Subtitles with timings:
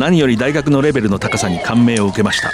[0.00, 2.48] 何より大学のレベルの高さに感銘を受けました。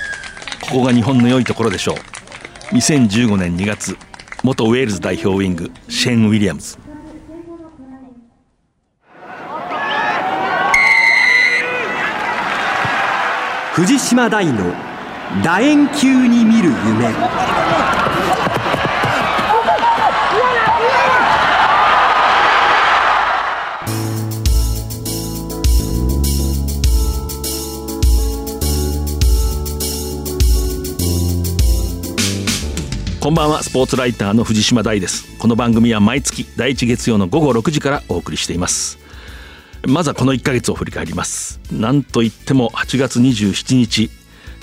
[0.69, 2.75] ここが日本の良いところでしょう。
[2.75, 3.97] 2015年2月
[4.43, 6.77] 元ウェールズ代表ウィングシェーン・ウィリアムズ。
[13.75, 14.75] 藤島大の
[15.45, 17.76] 楕円球に見る夢。
[33.27, 33.65] こんばんは。
[33.65, 35.37] スポーツライターの藤島大です。
[35.39, 39.01] この番組は毎月第1月曜の午後6時からお送りしています。
[39.85, 41.59] まずはこの1ヶ月を振り返ります。
[41.73, 44.11] なんといっても8月27日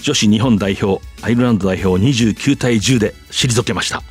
[0.01, 4.01] 女子日本代表アイルランド代表29対10で退けました。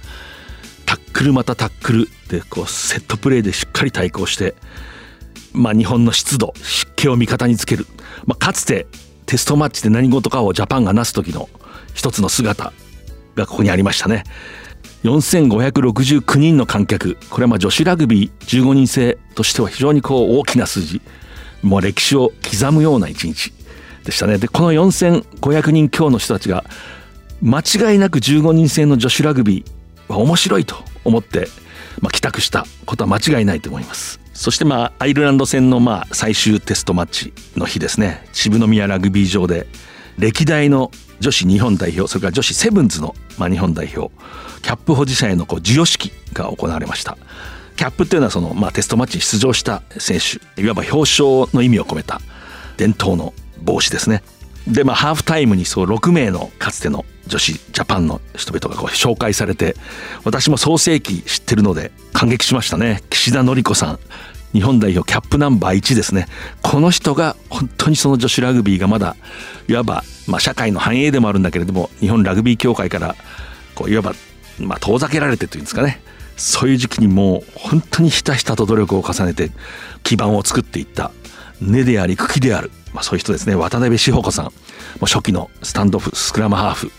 [0.85, 4.55] タックルまたタックルでこうセットプレーでしっかり対抗して
[5.55, 7.87] まあ日本の湿度湿気を味方につける、
[8.27, 8.87] まあ、かつて
[9.25, 11.49] テストマッチで何事かをジャパンがなす時の
[11.95, 12.75] 一つの姿。
[13.37, 14.25] がここにありましたね。
[15.05, 17.17] 4569人の観客。
[17.29, 21.01] これはまあ女子ラグビー15人制としては非常にこう大きな数字。
[21.63, 23.53] もう歴史を刻むような一日
[24.05, 24.39] でしたね。
[24.39, 26.65] でこの4500人強の人たちが
[27.41, 31.49] 間違いなく15人制の女子ラグビーは面白いと思って、
[32.01, 34.21] まあ、帰宅したことは間違いないと思います。
[34.35, 38.27] そしてまあアイルランド戦のまあ最終テストマッチの日ですね。
[38.33, 39.67] 渋宮ラグビー場で
[40.19, 40.91] 歴代の
[41.23, 44.13] 女子日本代表それから女子セブンズの、まあ、日本代表
[44.63, 47.17] キャップ保持者へのこう授与式が行われました。
[47.77, 52.21] キャップっていうのはその、まあ、テストマッチに出場した選手いわば表彰の意味を込めた
[52.77, 54.23] 伝統の帽子ですね。
[54.69, 59.77] でまあハーフタイムにそう6名のかつての女子ジャパンの人々がこう紹介されて
[60.25, 63.03] 私も創世記知ってるので感激しましたね。
[63.11, 63.99] 岸田紀子さん
[64.53, 66.27] 日本代表キャップナンバー1ですね。
[66.63, 69.17] この人が本当にその女子ラグビーがまだ
[69.69, 73.17] いわば、まあ、社会の繁栄でもあるんだけれども日本ラグビー協会から
[73.75, 74.13] こういわば、
[74.59, 76.01] まあ、遠ざけられてというんですかね。
[76.37, 79.51] そういう時期にもう本当にひたひたと努力を重ねて
[80.03, 81.13] 基盤を作っていった
[81.61, 83.55] 根であり茎である、まあ、そういう人ですね。
[83.55, 84.45] 渡辺志保子さん。
[84.47, 84.51] も
[85.03, 86.93] う初期のスタンドオフスクラムハーフ。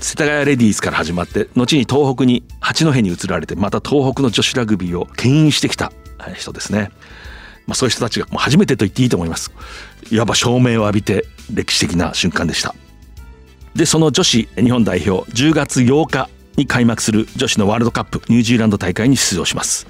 [0.00, 5.92] 世田谷レディースから始まって後に東北に八戸に移られてまた東北の女子ラグビーを牽引してきた。
[6.34, 6.90] 人ですね。
[7.66, 9.52] まあ、そういう人たちが初めてと言っていいと思います。
[10.10, 12.74] いわば証明を浴びて歴史的な瞬間でした。
[13.74, 19.86] で、その女子日本代表、10月8日に開幕する女子のワールドカップニュージーランド大会に出場します。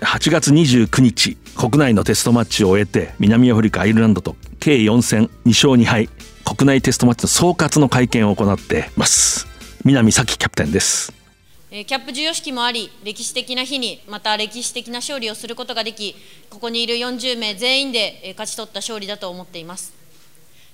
[0.00, 6.08] 8月29日、国内のテストマッチを終えて、南アフリカ、アイルランドと計4戦2勝2敗、
[6.44, 9.46] 国内テストマッチの総括の会見を行っています。
[9.84, 11.21] 南咲キャプテンです。
[11.72, 16.14] キャップ授与式もあり、歴史的な日に、また歴史的な勝利をすることができ、
[16.50, 19.94] ここにいる40名全員で勝ち取った勝利だと思っています。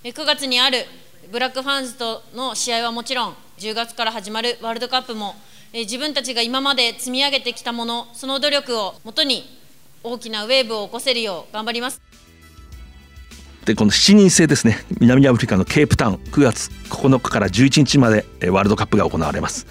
[0.02, 0.84] 9月にある
[1.30, 5.36] ブラックファンズとの試合はもちろん、10月から始まるワールドカップも、
[5.72, 9.56] 自分たちが今まで積み上げてきたもの、その努力をもとに
[10.02, 12.07] 大きなウェーブを起こせるよう頑張ります。
[13.68, 14.78] でこの7人制ですね。
[14.98, 19.66] 南アフリカのケープタウン9月9日から11日までワールドカップが行われます。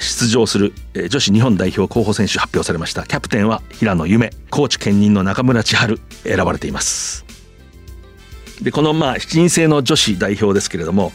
[0.00, 0.72] 出場する
[1.10, 3.04] 女子日本代表候補選手発表されました。
[3.04, 7.26] キャプテンは平野夢コーチ兼任の中村千春選ばれています。
[8.62, 11.12] でこのまあ7人制の女子代表ですけれども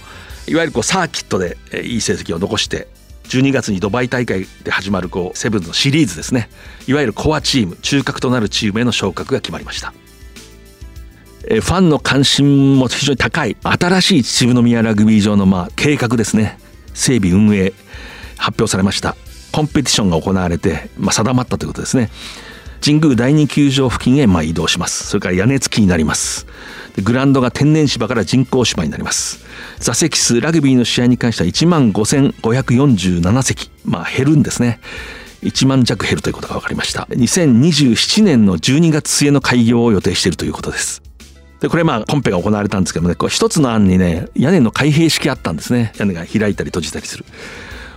[0.47, 2.87] いわゆるこうサーキットでいい成績を残して
[3.23, 6.47] 12月にドバイ大会で始まるこうセブンのシリーズですね。
[6.85, 9.95] いわゆるコアチーム中核となるチームへの昇格が決まりました。
[11.49, 16.59] ファンの関心も非常に高い新しい秩父宮ラグビー場のまあ計画ですね。
[16.93, 17.73] 整備運営
[18.37, 19.15] 発表されました。
[19.51, 22.11] コンペティションが行われて、まあ、定まったということですね。
[22.85, 25.07] 神宮第二球場付近へま移動します。
[25.07, 26.45] それから屋根付きになります。
[27.03, 29.43] グラウンドが天然芝から人工芝になります。
[29.79, 33.71] 座席数ラグビーの試合に関しては1万5547席。
[33.85, 34.79] まあ減るんですね。
[35.41, 37.07] 1万弱減るということが分かりました。
[37.09, 41.08] 2027年の12月末の開業を予定しているということです。
[41.59, 45.93] で、これまあコンペが行われたんですけどもね、こう一つの案にね、屋根の開閉式あったんですね。
[45.97, 47.25] 屋根が開いたり閉じたりする。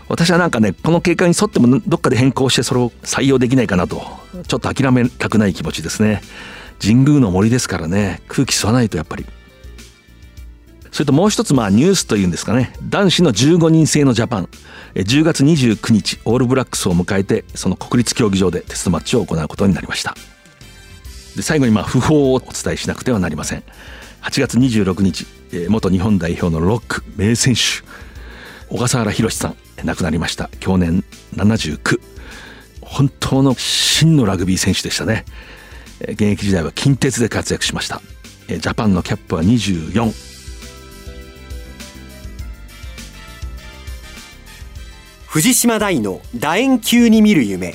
[0.09, 4.03] 私はなんかね、この経過に沿ってもどっかで変更してそれを採用できないかなと、
[4.47, 6.23] ちょっと諦めたくない気持ちですね。
[6.81, 9.25] 神宮の森ですからね、空気吸わないとやっぱり。
[10.91, 14.49] それともう一つまあニュースというんですかね、男子の15人制のジャパン、
[14.95, 20.15] 10月29日、オールブラックスを迎えて、その国立競技場でテストマッチを行うことになりました。
[21.37, 23.63] で最後にまあ訃報をお伝えしなくてはなりません。
[24.23, 27.61] 8月26日、えー、元日本代表のロック名選手
[28.69, 30.49] 小笠原宏さん亡くなりました。
[30.61, 32.01] 去年79
[32.81, 35.25] 本当の真のラグビー選手でしたね。
[36.01, 38.01] 現役時代は近鉄で活躍しました。
[38.49, 40.13] ジャパンのキャップは24
[45.27, 47.75] 藤島大の楕円球に見る夢。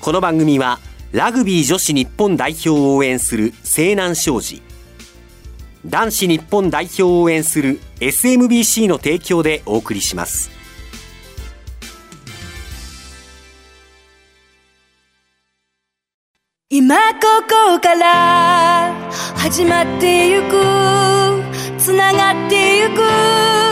[0.00, 0.78] この番組は
[1.12, 4.62] ラグビー女子日本代表を応援する西南商事。
[5.84, 10.50] 男子日本代表を応援する SMBC の提供でお送りします。
[16.68, 18.94] 今ここから
[19.34, 21.42] 始まってゆく
[21.76, 23.00] つながってゆく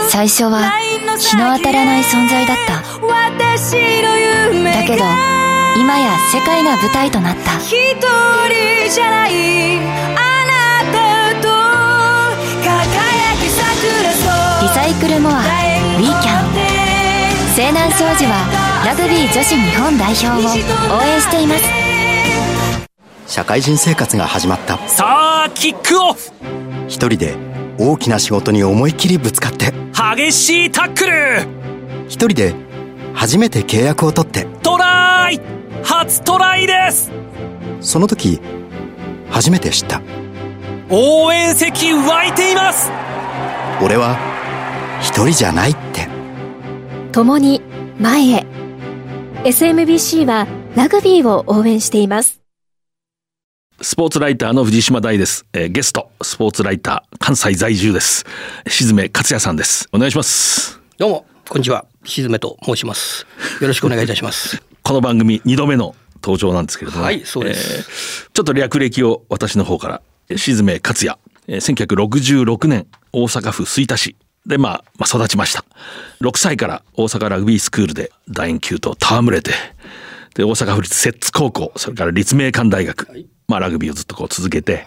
[0.09, 0.69] 最初は
[1.17, 2.83] 日の当たらない存在だった。
[3.07, 4.17] 私の
[4.51, 5.38] 夢だけど
[5.77, 7.57] 今や世界が舞台となった。
[7.59, 9.81] 一人じゃないあ
[10.45, 11.47] なたと
[12.63, 12.69] 輝
[13.41, 14.19] き桜そ
[14.61, 14.63] う。
[14.63, 16.49] リサイクルモアウィーキャン
[17.55, 18.47] 西南商事は
[18.85, 20.31] ラグビー女子日本代表を
[20.97, 21.63] 応援しています。
[23.27, 24.77] 社会人生活が始まった。
[24.87, 26.31] さあキックオフ。
[26.87, 27.35] 一人で
[27.77, 29.73] 大きな仕事に思いっきりぶつかって。
[29.93, 31.47] 激しいタックル。
[32.07, 32.55] 一人で
[33.13, 34.45] 初めて契約を取って。
[34.63, 35.39] トライ
[35.83, 37.11] 初トライです。
[37.81, 38.39] その時
[39.29, 40.01] 初めて知った。
[40.89, 42.89] 応援席湧いています。
[43.81, 44.17] 俺は
[45.01, 46.07] 一人じゃないって。
[47.11, 47.61] 共に
[47.99, 48.45] 前へ。
[49.43, 52.39] SMBC はラグビーを応援しています。
[53.81, 58.25] スポーツライターの藤島大です、えーゲストスポーツライター関西在住です。
[58.67, 59.87] 静め克也さんです。
[59.93, 60.81] お願いします。
[60.97, 61.85] どうも、こんにちは。
[62.03, 63.25] しずめと申します。
[63.61, 64.61] よろしくお願いいたします。
[64.89, 68.27] この番組2度目の登場なんですけれども、はいそうです。
[68.27, 70.01] ーちょっと略歴を私の方から。
[70.29, 71.19] えー静め克也。
[71.47, 74.15] えー1966年大阪府吹田市。
[74.47, 75.63] でまあ、まあ、育ちました。
[76.21, 79.51] 6歳から大阪ラグビースクールで楕円球と戯れて。
[80.33, 83.07] で大阪府立摂津高校それから立命館大学、
[83.49, 84.85] まあ、ラグビーをずっとこう続けて、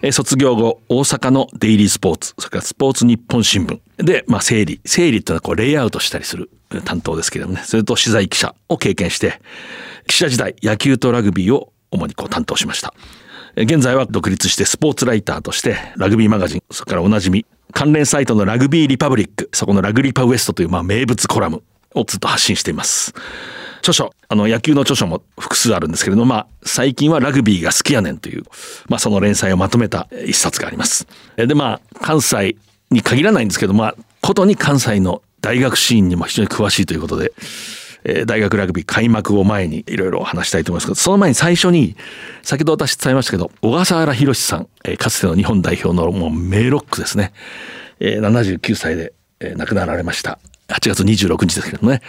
[0.00, 4.80] えー卒業後大阪のデイリースポーツそれからスポーツ日本新聞で、まあ、整理。
[4.84, 7.62] 整理っていうのはこうレイアウトしたりするえー担当ですけれどもね。
[7.64, 9.40] それと取材記者を経験して
[10.06, 12.94] 記者時代野球とラグビーを主にこう担当しました。
[13.56, 21.62] えー現在は独立してスポーツライターとしてラグビーマガジンそれからおなじみ関連サイトのラグビーリパブリックそこのラグリパウエストというまあ名物コラム
[21.94, 23.14] をずっと発信しています
[23.84, 28.44] 著書あの野球の著書も複数あるんですけれども、まあ、最近はラグビーが好きやねんという、
[28.88, 31.06] まあ、その連載をまとめた一冊があります。
[31.36, 32.56] でまあ関西
[32.90, 37.32] に限らないんですけどまあことに関西の大学シーンにも非常に詳しいということで、
[38.04, 41.96] え大学ラグビー開幕を前にいろいろ話したいと思いますけどその前に最初に
[42.42, 47.34] 先ほど私伝えましたけど小笠原宏さん、えかつての日本代表のもう名ロックですね、
[48.00, 50.38] え79歳で、え亡くなられました。
[50.68, 52.00] 8月26日ですけどもね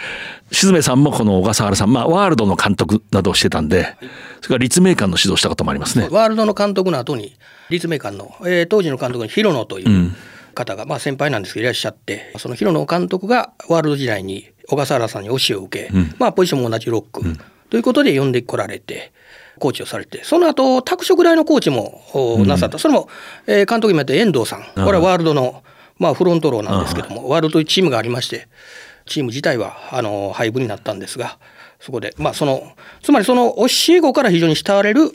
[0.50, 3.96] 静めさんもこの小笠原さん、まあ、ワールドの監督などをしてたんで
[4.40, 6.08] それから立命館の指導したこともありますね。
[6.10, 7.34] ワールドの監督の後に、
[7.68, 10.12] 立命館の、えー当時の監督に広野という
[10.54, 17.22] 方が、まあ先輩なんですけどいらっしゃって、その広野監督がワールド時代に小笠原さんに教えを受け、まあポジションも同じロック、
[17.70, 19.12] ということで呼んでこられて、
[19.58, 22.78] コーチをされて、その後、拓殖大のコーチもおなさった。
[22.78, 23.08] それも、
[23.46, 24.62] えー監督になって遠藤さん。
[24.84, 25.64] これはワールドの、
[25.98, 28.48] まあフロントローなんですけども、ワールドというチームがありまして、
[29.06, 31.38] チーム自体はあの廃部になったんですが、
[31.78, 32.72] そこで、まあ、その
[33.02, 35.12] つまりその教え子から非常に慕われる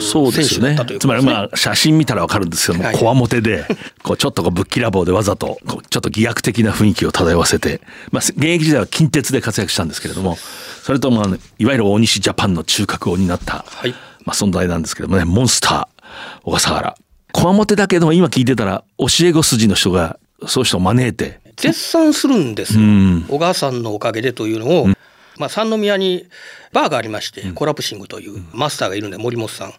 [0.00, 0.68] そうですよね。
[0.68, 2.98] 選手だったというつまりまあ写真見たらわかるんですけども、はい。
[2.98, 3.64] こわもてで
[4.02, 7.80] こうちょっとこうぶっきらぼうでわざとこうちょっと偽悪的な雰囲気を漂わせて、
[8.10, 11.26] まあ、現役時代は近鉄で活躍したんですけれどもそれとまあ
[11.58, 13.94] いわゆる大西ジャパンの中核を担った、はい。
[14.24, 16.94] まあ、存在なんですけどもねモンスター小笠原。
[17.32, 21.40] こわもてだけど今聞いてたら教え子筋の人がそういう人を招いて。
[21.56, 23.24] 絶賛するんですよ、ん。
[23.28, 24.86] 小川さんのおかげでというのを、
[25.38, 26.26] まあ、三宮に
[26.72, 29.72] バーがありまして、コラプシングというマスターがいるんで森本さん、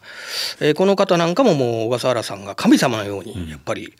[0.60, 3.94] えーこの方なんかももう小笠原さんが神様のようにやっぱり、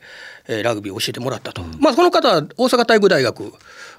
[0.48, 3.52] えーラグビーを教えてもらったと、まあ、この方は大阪体育大学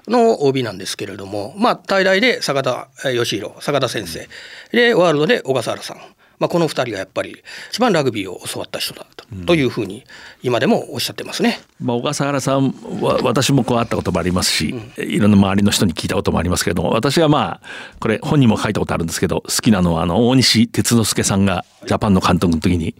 [0.08, 4.28] の OB なんですけれども、まあ、大大で坂田えー義弘坂田先生。
[4.72, 5.98] でワールドで小笠原さん
[6.38, 10.04] まあ、この2人がやっぱり一番ラグビーを教わった人だと,、というふうに
[10.42, 11.60] 今でもおっしゃってますね。
[11.80, 17.66] まあ、小笠原さんは私もこう会ったこともありますし、いろんな周りの人に聞いたこともありますけれども私がまあ
[18.00, 22.94] これ本にも書いたことあるんですけど好きなのはあの大西哲之助さんがジャパンの監督の時に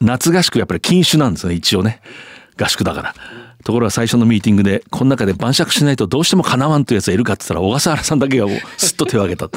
[0.00, 2.00] 夏合宿やっぱり禁酒なんですね一応ね
[2.60, 3.14] 合宿だから。
[3.68, 8.46] ところが最初のミーティングでこの中で晩酌しないとどうしてもかなわんというやつがいるかって言ったら小笠原さんだけが
[8.78, 9.50] すっと手を挙げた。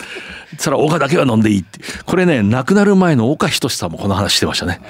[0.57, 1.79] そら岡だけは飲んでいいって。
[2.05, 4.81] これね亡くなる前の岡仁さんもこの話してましたね。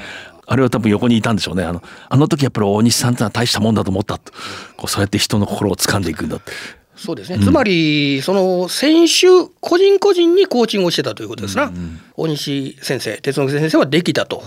[0.47, 1.63] あれは多分横にいたんでしょうね。
[1.63, 4.33] あの、あの時やっぱり大西さんってのは大したもんだと思ったと。
[4.75, 6.51] こうそうやって人の心を掴んでいくんだって。
[6.95, 11.71] そうですね、つまりその選手個人個人にコーチングをしてたということですな、
[12.15, 14.43] 大西先生哲之先生はできたと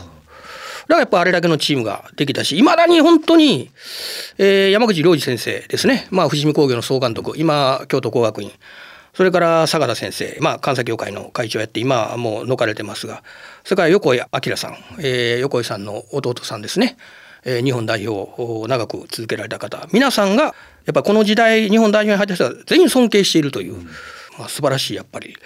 [0.88, 3.70] からやっぱあれだけのチームができたし、いまだに本当に、
[4.38, 8.52] えー、山口良二先生ですね、まあ、富士見工業の総監督、今、京都工学院、
[9.14, 13.22] それから坂田先生、まあ、関西協会の会長やって、今もう抜かれてますが、
[13.64, 16.96] それから横井明さん、えー、横井さんの弟さんですね、
[17.44, 23.76] えー、日本代表を長く続けられた方、皆さんが、やっぱこの時代、日本代表に入った人は全員尊敬しているという、
[24.38, 25.36] まあ、素晴らしいやっぱり。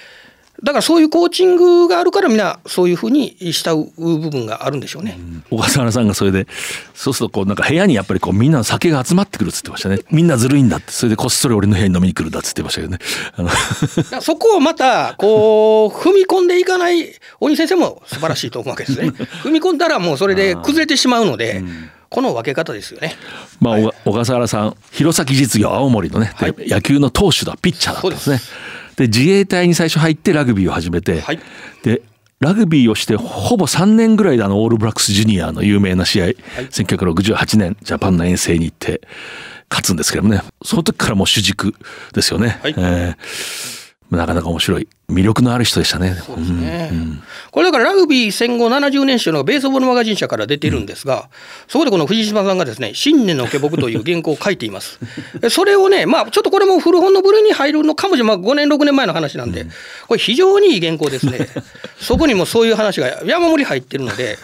[0.62, 6.48] だからそういうコーチングがあるからみんなそういうふうに慕う部分があるんでしょうね、うん、小笠原さんがそれで
[6.94, 10.00] そうするとこうなんか部屋にやっぱりこうみんなの酒が集まってくるっつってましたね。
[10.10, 12.98] みんなずるいんだってそれでこっそり俺の部屋に飲みに来るんだっつってましたけどね
[14.20, 19.08] そこをまたこう踏み込んでいかない鬼先生も素晴らしいと思うわけですね。
[19.44, 21.62] 踏み込んだらもうそれで崩れてしまうので、
[22.08, 23.16] この分け方ですよね。
[23.60, 28.40] まあ、はい、小笠原さん、弘前実業青森のね、はい、野球の投手だ、ピッチャーだったんですね。
[28.98, 31.38] で自衛隊に最初入ってラグビーを始めて、はい、
[31.84, 32.02] で
[32.40, 39.00] ラグビーをしてほぼ3年ぐらいであのオールブラックスジュニアの有名な試合、はい、1968年ジャパンの遠征に行って
[39.70, 40.42] 勝つんですけどもね。
[40.64, 41.74] その時からもう主軸
[42.12, 42.58] ですよね。
[42.62, 46.14] はい、えーなかなか面白い魅力のある人でしたね。
[46.14, 46.88] そうですね。
[46.92, 51.28] うんうん、これだからラグビー戦後70年史のベースボールマガジン社から出ているんですが、うん、
[51.68, 54.98] そこでこの藤島さんがですね、新年の下僕という原稿を書いています。
[55.50, 59.66] それをね、まあちょっとこれも古本の部類に入るのかもしれない、まあ5年6年前の話なんで、
[60.06, 61.48] これ非常にいい原稿ですね。
[62.00, 64.38] そこにもそういう話が山盛り入ってるので、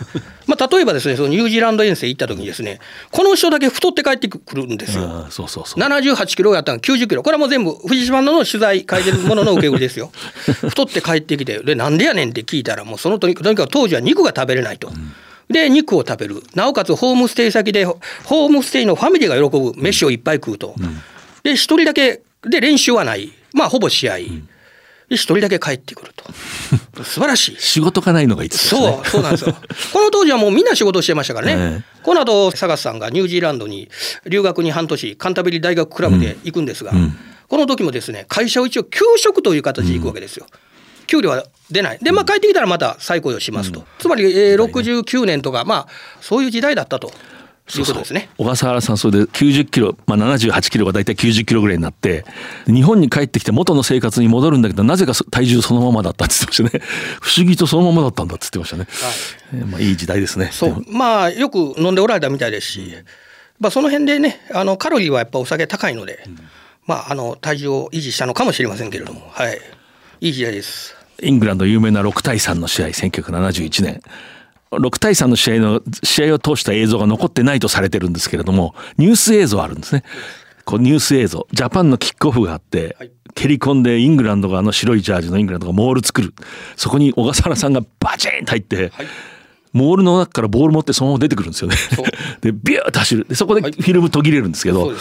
[0.46, 5.26] まあ、例えばですねそのニュージーランド遠征行った時にですねこの人だけ太って帰ってくるんですよ。
[5.30, 10.10] そうそうそう78キロやったの90キロこれはもう全部藤島の取材書いてるものの受け売りですよ。
[10.68, 14.92] 太って帰ってきてでなんでやねんって聞いたらもうそのとにかく当時は肉が食べれないと。
[15.48, 20.74] で肉を食べるなおかつホームステイ先でホームステイのファミリーが喜ぶ飯をいっぱい食うと。
[21.42, 24.16] で一人だけで練習はないまあほぼ試合。
[25.11, 26.25] 一人だけ帰ってくると。
[27.04, 27.56] 素晴らしい。
[27.58, 28.80] 仕事がないのがいいですね。
[28.80, 29.56] そうそうなんですよ。
[29.92, 33.88] この当時はもうみんな仕事してましたからね、えー、この後佐さんがニュージーランドに
[34.26, 36.99] 留学に半年カンタベリ大学クラブで行くんですが、うん。
[36.99, 37.18] うん、
[37.49, 40.58] この時もですね会社を一応給食という形で行くわけですよ、うん
[41.06, 41.99] 給料は出ない。
[42.00, 43.80] で、まあ、帰ってきたらまた再雇用しますと。
[43.80, 45.88] うん、つまり、えー、69年とか、まあ、
[46.20, 47.12] そういう時代だったと。
[47.66, 47.99] そうそう。
[47.99, 48.28] ですね。
[48.37, 52.25] 小笠原さんそれで90キロ、まあ、78キロが大体90キロぐらいになって
[52.66, 56.85] 日本に帰ってきて元の生活に戻るんだけどなぜか体重そのままだったって言ってましたね。
[57.21, 59.12] 不思議とそのままだったんだって言ってましたね、はい。
[59.54, 60.50] えー、まあ、いい時代ですね。
[60.52, 60.85] そう。
[60.90, 62.94] まあよく飲んでおられたみたいですし、
[63.59, 66.38] まあ、その辺でねあのカロリーはやっぱお酒高いので、うん、
[66.87, 69.59] まああの体重を維持したのかもしれませんけれどもはい。
[70.21, 70.94] いい時代です。
[71.23, 74.02] イングランド有名な6対3の試合1971年
[74.76, 80.04] 6対3の試合の試合を通した映像が残ってないとされてるんですけれどもニュース映像あるんですね。
[80.64, 81.46] こうニュース映像。
[81.52, 86.34] ジャパンのキックオフがあって、はい、蹴り込んでイングランドがあの白いジャージのイングランドがモール作る。
[86.76, 89.06] そこに小笠原さんがバチンと入って、はい
[89.74, 91.76] モールの中からボール持ってそのまま出てくるんですよね。
[92.40, 93.26] でビューッと走る。
[93.28, 94.96] でそこでフィルム途切れるんですけど、はい、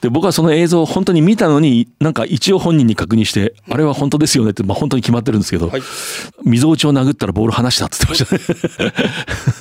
[0.00, 5.82] で僕はその映像を本当に見たのになんか一応本人に確認してあれは本当ですよねって、まあ、本当に決まってるんですけど、はい、
[6.44, 8.92] 溝内を殴ったらボール離したって言ってましたね。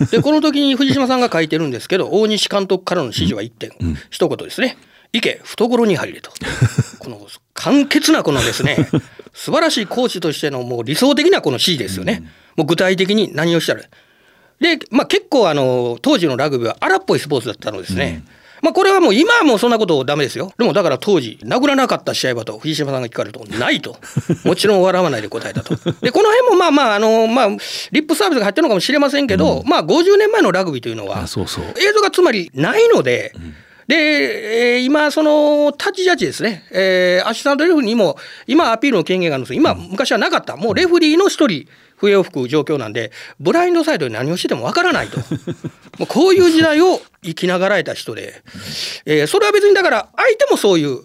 [0.11, 4.77] でこの時に藤島さんが書いてるんですけど大西監督からの指示は1点、うん、一言ですね。
[5.13, 6.31] 行け懐に入れと。
[6.99, 8.89] この簡潔なこのですね。
[9.33, 12.23] 素晴らしいコーチとしてのもう理想的なこの指示ですよね。
[12.55, 13.81] もう具体的に何をしたら
[14.63, 18.23] で、まあ、結構あの当時のラグビーは荒っぽいスポーツだったのですね。
[18.25, 20.53] うん、まあ、これはもう今はもうそんなことダメですよ。
[20.57, 23.97] でもだから当時、殴らなかった試合はと藤島さんが聞かれると、ないと。
[24.45, 25.75] もちろん笑わないで答えたと。
[25.75, 27.47] で、この辺もまあまあ、あの、まあ、
[27.91, 33.55] リップサービスが入ってるのかもしれませんけど、うん、まあ50年前のラグビーというのは、そうそう映像がつまりないので、うん
[33.87, 41.67] で、えー、今、そのタッチジャッジですね、えー、アシスタントレフリーにも、今、アピールの権限があるんです今、昔はなかった、もうレフリーの一人、
[42.03, 45.19] 笛を吹く状況なんでブラインドサイドで何をしてもわからないと。
[45.99, 48.43] もうこういう時代を生きながらえた人で、
[49.05, 50.99] えー、それは別にだから相手もそういう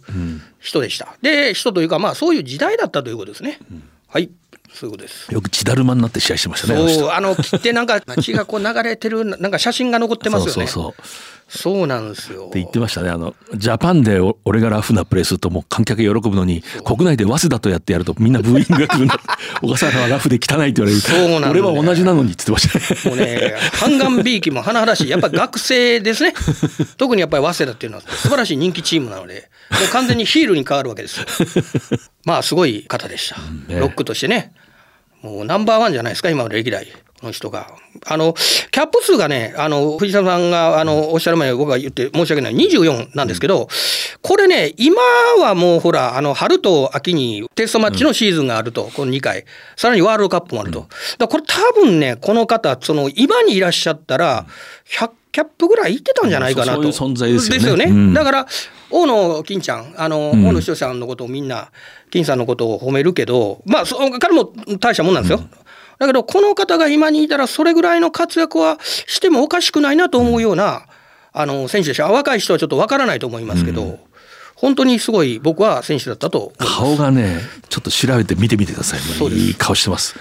[0.58, 3.58] 人でした、で人というかまあそういう時代だったということですね、
[4.08, 4.30] はい。
[4.72, 5.32] そういうことです。
[5.32, 6.94] よく血だるまになって試合してましたね。
[6.94, 10.66] そう、あの切ってなんか血がこう流れてるなんか写真が残ってますよね。
[10.68, 12.46] そうそうそうそうなんですよ。
[12.48, 13.08] って言ってましたね。
[13.08, 19.18] あのジャパンで俺がラフなプレーするともう観客喜ぶのに国内で早稲田とやってやるとみんなブーイングが来るんだ。
[19.62, 21.00] 小笠原はラフで汚いって言われる。
[21.00, 23.16] そうなん俺は同じなのにって言ってました、ね。
[23.16, 25.08] もうね、ハンガンビーキも甚だしい。
[25.08, 26.34] やっぱり学生ですね。
[26.98, 31.26] 特にやっぱり早稲田っていうのは素晴らしい人気チームなので、もう完全にヒールに変わるわけですよ。
[32.24, 33.36] まあすごい方でした。
[33.68, 34.52] ロックとしてね。
[35.22, 36.86] もうナンバーワンじゃないですか今の歴代
[37.22, 37.68] の人が。
[38.06, 38.34] あの、
[38.70, 43.68] キャップ数がね、あの、藤沢さんが、あの、おっしゃる前に僕が言って申し訳ない、24なんですけど、
[44.22, 45.00] これね、今
[45.40, 49.44] はもうほら、あの、春と秋にテストマッチのシーズンがあると、この2回。
[49.76, 50.80] さらにワールドカップもあると。
[50.80, 54.46] だからこれ多分ね、この方、その、今にいらっしゃったら、
[54.88, 56.92] 100キャップぐらい行ってたんじゃないかなと。
[56.92, 57.84] そういう存在ですよねですよね。
[57.84, 58.46] うんだから、
[58.90, 61.70] 大野金ちゃん、あの、ん大野仁さんのことをみんな、
[62.10, 65.42] 金さんのことを褒めるけど、まあ、そ彼も大したもんなんですよ。
[65.98, 70.86] だけど、この方が今にいたら、それぐらいの活躍はしてもおかしくないなと思うような、
[71.32, 72.06] あの、選手でした。
[72.10, 73.98] 若い人はちょっとわからないと思いますけど、
[74.58, 76.52] 本当にすごい僕は選手だったと。
[76.58, 79.00] 顔がねちょっと調べて見てみてください。
[79.00, 80.16] そういい顔してます。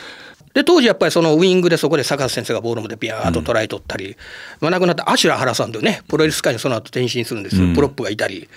[0.54, 4.16] で当時やっぱりそのウイングでそこで坂田先生がボールまでビャーっとトライ取ったり、
[4.60, 8.50] まあ、亡くなったアシュラ原さんというねプロレス界にその後転身するんですよ、プロップがいたり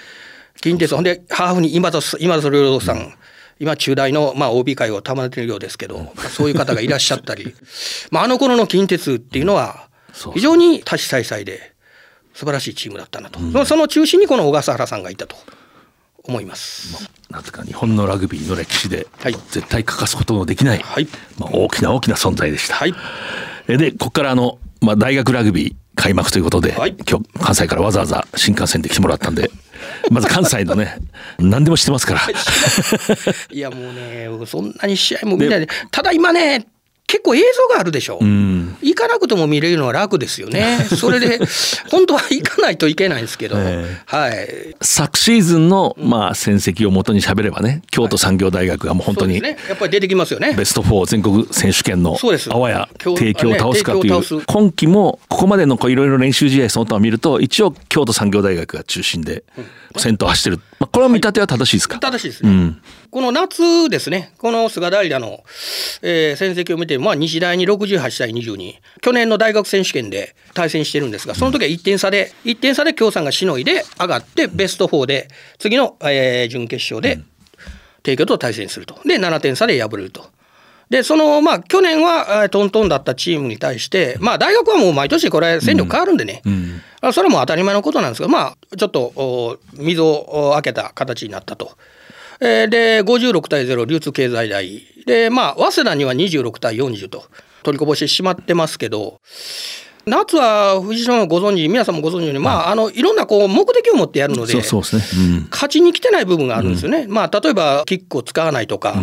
[0.62, 3.14] 近鉄ほんでハーフに今田今田さん、
[3.60, 7.54] 今中大のまあ OB 会を束ねているようですけど、まあそういう方がいらっしゃったり。
[8.10, 9.88] まああの頃の近鉄っていうのは
[10.34, 11.74] 非常に多種多彩で
[12.34, 15.36] 素晴らしいチームだったなと、その中心にこの小笠原さんがいたと
[16.24, 17.10] 思います。
[17.28, 19.32] なんていうか日本のラグビーの歴史ではい。
[19.50, 21.06] 絶対欠かすことのできない、はい。
[21.38, 22.76] まあ、大きな大きな存在でした。
[22.76, 22.94] はい。
[23.68, 26.96] えでここからあの、まあ、大学ラグビー開幕ということで、はい。
[27.06, 29.50] 今日関西からわざわざ新幹線で来てもらったんで
[30.10, 30.96] まず関西のね
[31.38, 32.20] 何でも知ってますから。
[33.52, 36.66] いやもうね、そんなに試合も見ないで、ただ今ね、
[37.10, 38.18] 結構映像があるでしょ。
[38.20, 40.86] うん行かなくても見れるのは楽ですよね。
[40.96, 41.40] それで、
[41.90, 44.76] 本当は行かないといけないんですけど、えはい。
[44.80, 49.56] 昨シーズンの、まあ、戦績をもとに喋ればね京都産業大学がもう本当にね。
[49.68, 50.54] やっぱり出てきますよね。
[50.56, 52.16] ベスト4全国選手権の
[52.50, 59.42] あわや帝京を倒すかというね今季もここまでのこういろいろ練習試合その他を見ると一応京都産業大学が中心で
[59.96, 62.50] 先頭を走ってる、まあ、これは見立ては正しいですか、正しいですね。
[62.50, 65.42] うんこの夏ですね、この菅平の、
[66.00, 77.20] えー戦績を見て、まあ、日大に68対22、去年の大学選手権で対戦してるんですが、その時は1点差で、1点差で京さんがしのいで上がって、ベスト4で、次の、えー準決勝で
[78.04, 78.94] 帝京と対戦すると。
[79.04, 80.30] で、7点差で敗れると。
[80.90, 86.82] で、その、まあ、去年はえートントンだったチームに対して、まあ、大学はもう毎年これ、戦力変わるんでね、うん。
[87.00, 91.76] あそれはもう当たり前のことなんですが、まあ、ちょっとお溝を開けた形になったと。
[92.40, 94.82] えーで、56対0、流通経済大。
[95.06, 97.24] で、まあ、早稲田には26対40と
[97.62, 99.20] 取りこぼしてしまってますけど、
[100.06, 104.54] 夏は藤島もご存知、皆さんもご存知のように、まあ、あの、いろんなこう目的を持ってやるので、
[105.50, 107.06] 勝ちに来てない部分があるんですよね。
[107.08, 108.94] まあ、例えば、キックを使わないとか、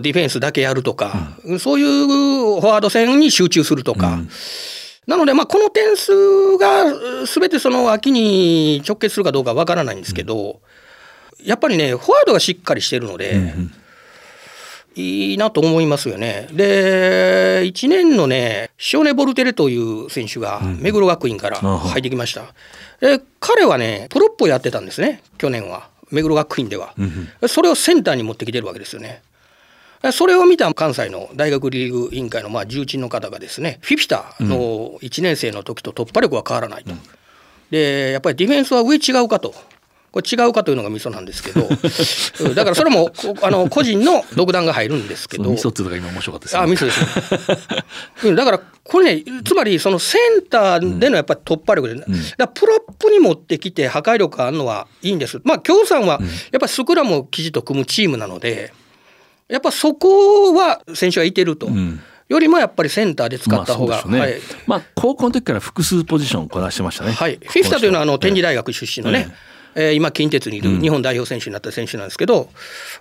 [0.00, 4.20] ディフェンスだけやるとか、そういうフォワード戦に集中するとか。
[5.06, 6.12] なので、まあ、この点数
[6.58, 10.60] がすべてその秋に直結するかどうかわからないんですけど、
[11.44, 13.54] やっぱりね、フォワードがしっかりしてるので、
[14.96, 16.48] いいなと思いますよね。
[16.52, 22.42] で、1年のね、シオネ・ボルテレという選手が目黒学院から入ってきました。
[23.00, 26.94] で彼はね、プロップをやってたんですね、去年は、目黒学院では。
[27.46, 29.22] それをセンターに持ってきてるわけですよね。
[30.12, 36.92] それを見た関西の大学リーグ委員会のまあ重鎮の方がですね、フィフィタの1年生の時と突破力は変わらないと。
[37.70, 39.54] で、やっぱりディフェンスは上違うかと。
[40.16, 41.68] これ違うかというのがミソなんですけど、
[42.40, 45.44] う んだからそれもこあの個人の独断が入るんですけど。
[45.44, 47.06] その味噌っていうのが今面白かったですよあ、ねミスですね。
[48.24, 55.38] うんだから、これね、つまりそのセンターでのやっぱり突破力で、だからプロップに持ってきて破壊力があるのはいいんです。
[55.44, 56.18] まあ、京さんは
[56.50, 58.72] やっぱりスクラムを記事と組むチームなので、
[59.48, 61.68] やっぱそこは選手がいてると。
[61.68, 62.00] ん。
[62.28, 64.20] よりもやっぱりセンターで使まあった方が、そうですね。
[64.20, 64.40] はい。
[64.66, 67.12] まあ高校の時から複数ポジションをこなしてましたね。
[67.12, 69.28] はい、フィフタというのはあの天理大大学出身のね、
[69.74, 72.48] えー今近鉄にいる日本代表選手になった選手なんですけど、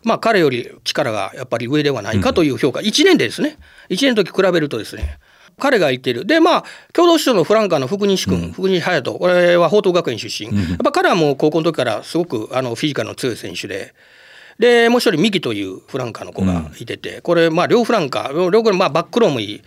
[0.03, 3.57] まあ彼より力がやっぱり上ではないかという評価、1年でですね。
[3.89, 5.17] 1年の時比べるとですね。
[5.57, 6.25] 彼が言っている。
[6.25, 9.17] でまあ共同首長のフランカーの福西君、福西隼人。
[9.17, 13.95] これは報徳学園出身、やっぱ彼はもう高校の時からすごくあのフィジカルの強い選手で。
[14.59, 19.61] でもう一人、ミキというフランカーの子がいてて、これ、まあ、両フランカー、両方、まあ、バックローもいい。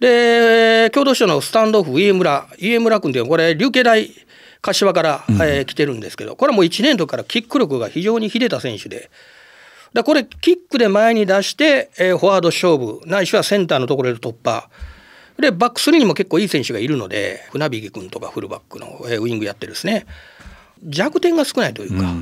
[0.00, 4.10] で、共同首長のスタンドオフ、家村、家村君ってこれ、琉球大
[4.60, 9.10] 柏から、えー来てるんですけど、これはもう1年度からキック力が非常に秀でた選手で、
[9.92, 14.68] だこれ、キックで前に出して、えーフォワード勝負、ないしはセンターのところで突破。
[15.38, 20.06] で、バックスリーにも結構いい選手がいるので、船引君とかフルバックの、えーウイングやってですね、
[20.84, 22.12] 弱点が少ないというか、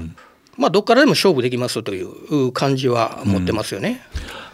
[0.56, 4.02] まあ、どっからでも勝負できますという感じは持ってますよね。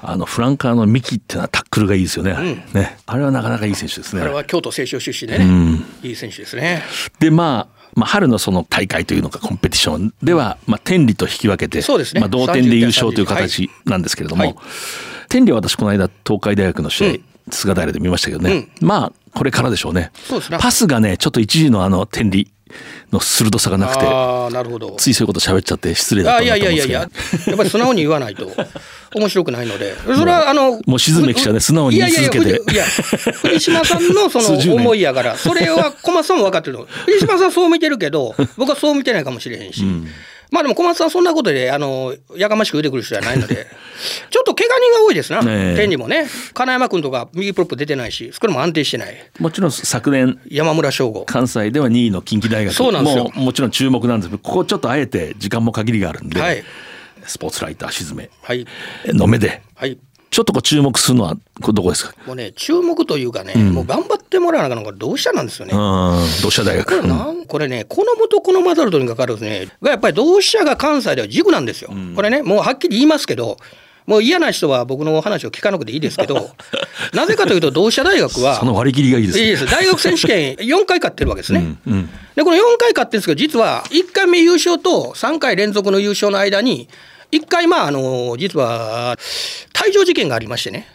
[0.03, 2.99] あのフランカーのミキっていうのはタックルがいいですよね,、ね。
[3.07, 4.23] あれはなかなかいい選手ですね。
[4.23, 6.83] あれは京都清少出身でね、いい選手ですね。
[7.19, 12.21] でまあまあ、春のその大会というのかコンペティションでは、まあ、天理と引き分けて、そうですね。
[12.21, 14.57] まあ、同点で優勝という形なんですけれども、はい。
[15.31, 20.13] 天理は私この間東海大学の試合、菅平で見ましたけどね、まあこれからでしょうね。
[20.31, 20.59] ね。
[20.61, 22.53] パスがねちょっと一時のあの天理
[23.17, 24.95] の鋭さがなくてああなるほど。
[24.99, 27.11] ついそういうこと喋っちゃって失礼だったあいやなと思うんいやいですけどやい
[27.47, 28.51] ややっぱり素直に言わないと
[29.15, 29.95] 面白くないので。
[30.05, 36.77] それはあのもう静め記者ね素直に言い続けていやいやいや藤島さんのその 思いやからそれは小松さんも分かってる。
[36.77, 39.83] の藤島さんそう見てるけど僕はそう見てないかもしれへんし、
[40.51, 43.67] まあでも小松さんそんなことであのやかましく言うてくる人じゃないので
[44.31, 46.27] ちょっと怪我人が多いですな、天理もね。
[46.55, 49.17] 金山君とか右プロップ出てないしそれも安定してない。
[49.39, 51.25] もちろん昨年山村翔吾。
[51.25, 52.75] 関西では2位の近畿大学。
[52.75, 53.31] そうなんですよ。
[53.35, 54.31] ももちろん注目なんです。
[54.31, 56.63] けどここちょっとあえて時間も限りがあるんで、はい。
[57.27, 58.67] スポーツライター沈めはい。
[59.07, 59.99] の目ではい
[60.37, 61.35] ちょっとこう注目するのは
[61.73, 62.15] どこですか？
[62.27, 65.73] もうね注目というかね、もう頑張ってもらわなあかんのが同志社なんですよね。
[65.73, 65.79] うん。
[66.43, 66.97] 同志社大学？
[67.01, 71.91] これなんこれね、このむとこのマザルトにかかるね、がやっぱり同志社が関西では軸なんですよ。
[72.15, 73.57] これね、もうはっきり言いますけど、
[74.05, 76.51] もう嫌な人は僕のお話を聞かなくていいですけど、
[77.15, 79.45] なぜかというと、同志社大学は、その割り切りがいいですね。
[79.47, 79.65] いいです。
[79.65, 81.61] 大学選手権4回勝ってるわけですね。
[81.87, 82.11] うんうん。
[82.35, 86.89] で、この4回勝ってるんですけど、実は1回目優勝と3回連続の優勝の間に、
[87.33, 89.17] 1回、まあ、あの、実は、
[89.73, 90.89] 退場事件がありましてね、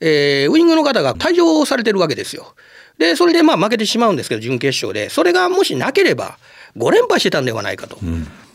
[0.00, 2.54] えーウイングの方が退場されてるわけですよ。
[2.98, 6.38] で、それでまあ負けてしまうんですけど、準決勝で、それがもしなければ、
[6.76, 7.98] 5連敗してたんではないかと。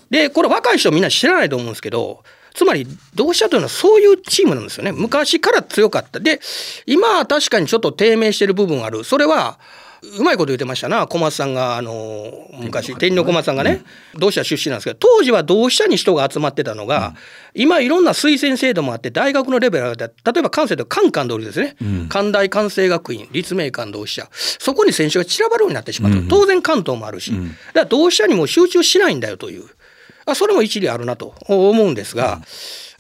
[0.10, 4.92] で、これ、若い人みんな知らないと思うんですけど、つまり、同志社というのはそういうチームなんですよね。
[4.92, 6.20] 昔から強かった。
[6.20, 6.40] で、
[6.86, 9.04] 今は確かにちょっと低迷してる部分がある。
[9.04, 9.58] それは、
[10.18, 13.84] うまいこと言ってましたな、小松さんが、あの昔、天理の小松さんがね、
[14.16, 17.16] 同志社出身なんですけど、当時は同志社に人が集まってたのが、
[17.54, 21.76] 今、いろんな推薦制度もあって、大学のレベルが例えば関西で関関通りですね、
[22.10, 29.64] 関大関西学院、立命館同志社、そこに選手が散らばるようになってしまった、当然関東もあるし、だから同志社にも集中しないんだよという。
[30.26, 32.42] あそれも一理あるなと思うんですが、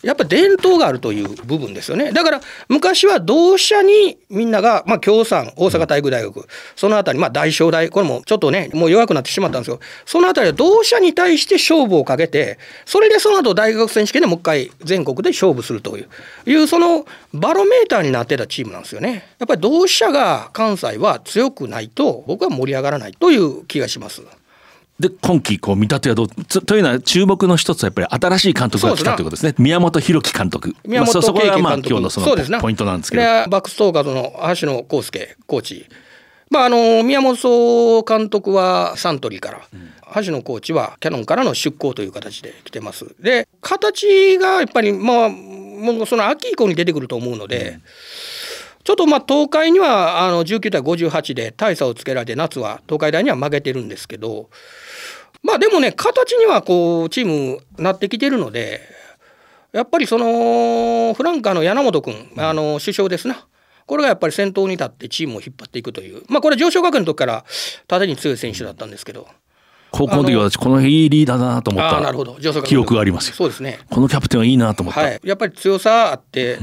[0.03, 2.11] やっぱ伝統があるという部分ですよね。
[2.11, 16.09] だから昔は同社にみんなが、まあ、共産、大阪体育大学、そのあたり、まあ、大正大、これもちょっとね、もう弱くなってしまったんですけど、そのあたりは同社に対して勝負をかけて、それでその後大学選手権でもう一回全国で勝負するという、
[16.45, 19.25] いうそのバロメーターになってたチームなんですよね。
[19.39, 24.21] やっぱり同社が関西は強くないと、僕は盛り上がらないという気がします。
[24.99, 26.27] で今季こう見立てはどう？
[26.47, 29.55] つというのは注目の一つはやっぱり新しい監督が来たということですね。
[29.57, 30.75] 宮本浩樹監督。
[30.85, 33.23] 宮本まあそそこがまあ今日のそのポイントなんですけど。
[33.23, 35.87] でバックストーカーズの橋野康介コーチ。
[36.49, 39.61] まああの宮本監督はサントリーから、
[40.23, 43.15] 橋野コーチはキャノンからの出向という形で来てます。
[43.19, 47.79] で形がやっぱりまあもうその秋以降に出てくると思うので、
[48.83, 54.49] ちょっとまあ東海にはあの19対58で大差をつけられて夏は東海大には負けてるんですけど
[55.41, 58.81] まあでもね形にはこうチームなってきてるので
[59.73, 63.47] やっぱりそのフランカーの柳本君あの首相ですな。
[63.85, 66.23] これがやっぱり先頭に立ってチームを引っ張っていくという。
[66.29, 67.43] まあこれ上昇学園の時から
[67.87, 69.27] 縦に強い選手だったんですけど。
[69.91, 72.37] 高校の時は私このいいリーダーだなと思っああなるほど。
[72.63, 73.35] 記憶がありますよ。
[73.35, 73.79] そうですね。
[73.89, 76.57] このキャプテンはいいなと思った、はい、やっぱり強さあって、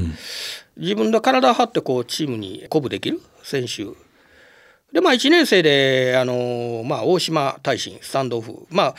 [0.77, 3.87] 自分の体を張ってこうチームに鼓舞できる選手。
[4.93, 8.67] でまあ1年生であの、まあ、大島大臣スタンドオフ。
[8.71, 8.95] まあ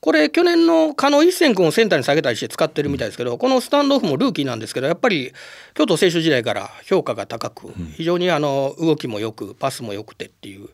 [0.00, 5.32] これ去年の加納一戦君をセンターに下げたりして使ってるみたいですけどこのスタンドオフもルーキーなんですけどやっぱり
[5.74, 10.68] 京都清州時代から評価が高く非常にあの動きもよくパスもよくてっていう。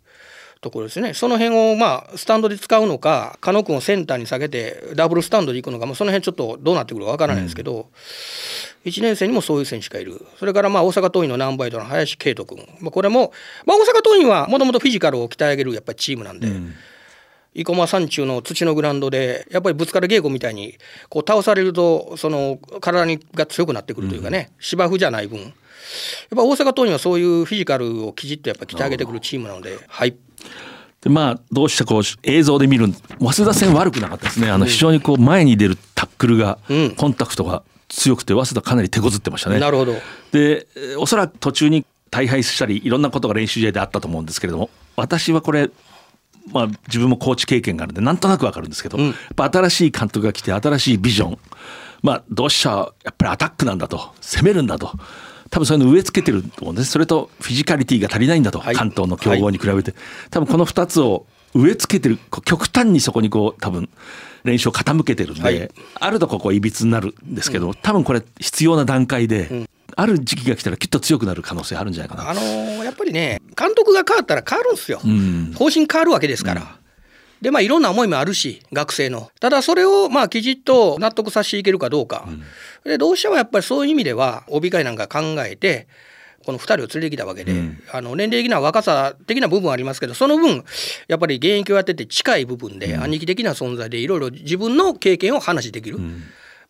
[0.61, 1.15] ところですね。
[1.15, 7.89] その辺をまあスタンドで使うのか加納君をセンターに下げてダブルスタンドで行くのか、まあ、その辺ちょっとどうなってくるかわからないんですけど、
[8.85, 10.25] 1年生にもそういう選手がいる。
[10.39, 13.33] それからまあ大阪桐蔭のナンバイトの林圭斗君、まあ、これも、
[13.67, 16.49] まあ、大阪桐蔭はもともとフィジカルを鍛え上げるやっぱりチームなんで。
[17.55, 25.41] 生駒山中の土のグラウンドでやっぱりぶつかる稽古みたいにこう倒されるとその体にが強くなってくるというかね、芝生じゃない分。
[25.41, 25.51] やっ
[26.37, 29.79] ぱ大阪桐蔭はそういうフィジカルをきちっとやっぱ鍛え上げてくるチームなので。
[29.89, 30.17] はい。
[31.01, 32.87] でまあどうしたこう映像で見る
[33.19, 34.51] 早稲田戦悪くなかったですね。
[34.51, 36.95] あの非常にこう前に出るタックルが、うん。
[36.95, 39.59] コンタクトが強くて早稲田かなり手こずってましたね。
[39.59, 39.93] なるほど。
[40.33, 45.71] でえーおそらく途中に大敗したりいろんなことが練習試合であったと思うんですけれども私はこれ
[46.53, 49.15] まあ自分もコーチ経験があるんでなんとなくわかるんですけど、うん。
[49.37, 51.39] 新しい監督が来て新しいビジョン
[52.03, 54.93] まあどうしたらやっぱりアタックなんだと攻めるんだと
[55.51, 56.93] 多分そういうの植え付けてると思うんです。
[56.93, 58.77] それとフィジカリティが足りないんだと、はい。
[58.77, 59.95] 関東の強豪に比べて、
[60.31, 63.89] 多分この2つを植え付けてる極端にそこにこう多分
[64.45, 65.71] 練習を傾けてるんで、はい。
[65.95, 72.31] あるとここういびつになるんですけど、多分これ必要な段階で、ある時期が来たらきっと強くなる可能性あるんじゃないかな。
[72.31, 75.53] あのーやっぱりね監督が変わったら変わるんですよ、ん。
[75.55, 76.77] 方針変わるわけですから。
[77.41, 79.31] でまあいろんな思いもあるし学生の。
[79.41, 82.29] ただそれをまあきちっと納得させていけるかどうか、
[82.85, 85.89] で同志社はやっぱりそういう意味では帯会なんか考えて
[86.45, 87.53] この2人を連れてきたわけで、
[87.93, 90.65] あの年齢的な若さ的な部分はありますけどその分
[91.09, 95.99] やっぱり現役をやってて近い部分で、兄貴的な存在でいろいろ自分の経験を話できる。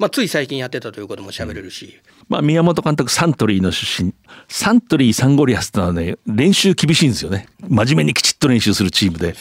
[0.00, 4.14] まあ、つい最近やってたということも喋れるし、まあ、宮本監督サントリーの出身。
[4.48, 7.46] サントリーサンゴリアスってのはね練習厳しいんですよね。
[7.68, 9.34] 真面目にきちっと練習するチームで。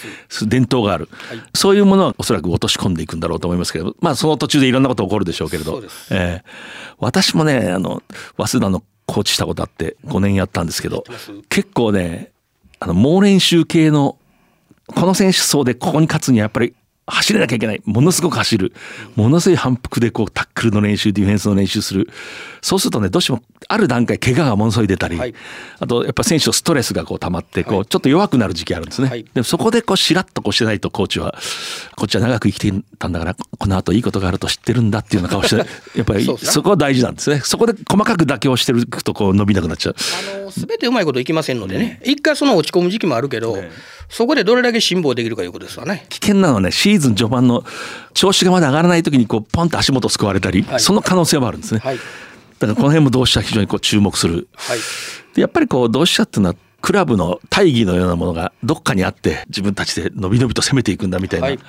[0.48, 8.04] 伝統がある、はい、そういうものはおそらく落とし込んでいくんだろうと思いますけどまあその途中でいろんなこと起こるでしょうけれど、えー、私もねあの
[8.38, 11.04] 早稲田のコーチしたことあって5年やったんですけど
[11.50, 12.32] 結構ね
[12.80, 14.18] あの猛練習系の
[14.88, 16.74] この選手層でここに勝つにはやっぱり
[17.10, 17.82] 走れなきゃいけない。
[17.86, 18.74] ものすごく走る。
[19.16, 22.10] ものすごい反復でこうタックルの練習、ディフェンスの練習する。
[22.62, 25.34] そうするとね、どうしてもある段階怪我がものすごい出たり、はい、
[25.80, 29.10] あとやっぱ選手のストレスがこう溜まってこう、ちょっと弱くなる時期あるんですね。
[29.10, 31.36] はい、でもそこでこうしらっとこうしてないとコーチは、
[31.96, 35.56] こっちは長く生きてたんだから、この後いいことがあると知ってるんだっていうような顔して、
[35.96, 37.42] やっぱりそこは大事なんですね。
[37.44, 39.96] そこで細かく妥協してるとこう伸びなくなっちゃう。
[40.36, 43.70] あの、すべてうまいこといきませんのでね、一回その落ち込む時期もあるけど、ね
[44.10, 46.06] そこでどれだけ辛抱できるかいうことですわね。
[46.10, 47.64] 危険なのはね、シーズン序盤の
[48.14, 51.80] 調子がまだ上がらない時にこうポンと足元を救われたり、はい、その可能性もあるんですね。
[51.80, 52.02] はい、だ
[52.68, 54.48] からこの辺も同志社非常にこう注目する。
[54.56, 54.80] はい、
[55.34, 61.60] でやっぱりこう同志社っていうのはクラブの大義のようなものがどっかにあって自分たちで伸び伸びと攻めていくんだみたいな、はい、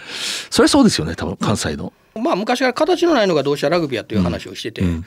[0.51, 1.93] それはそうですよね多分関西の。
[2.15, 5.05] まあ昔から形のないのが同志社ラグビーやという話をしてて、うん。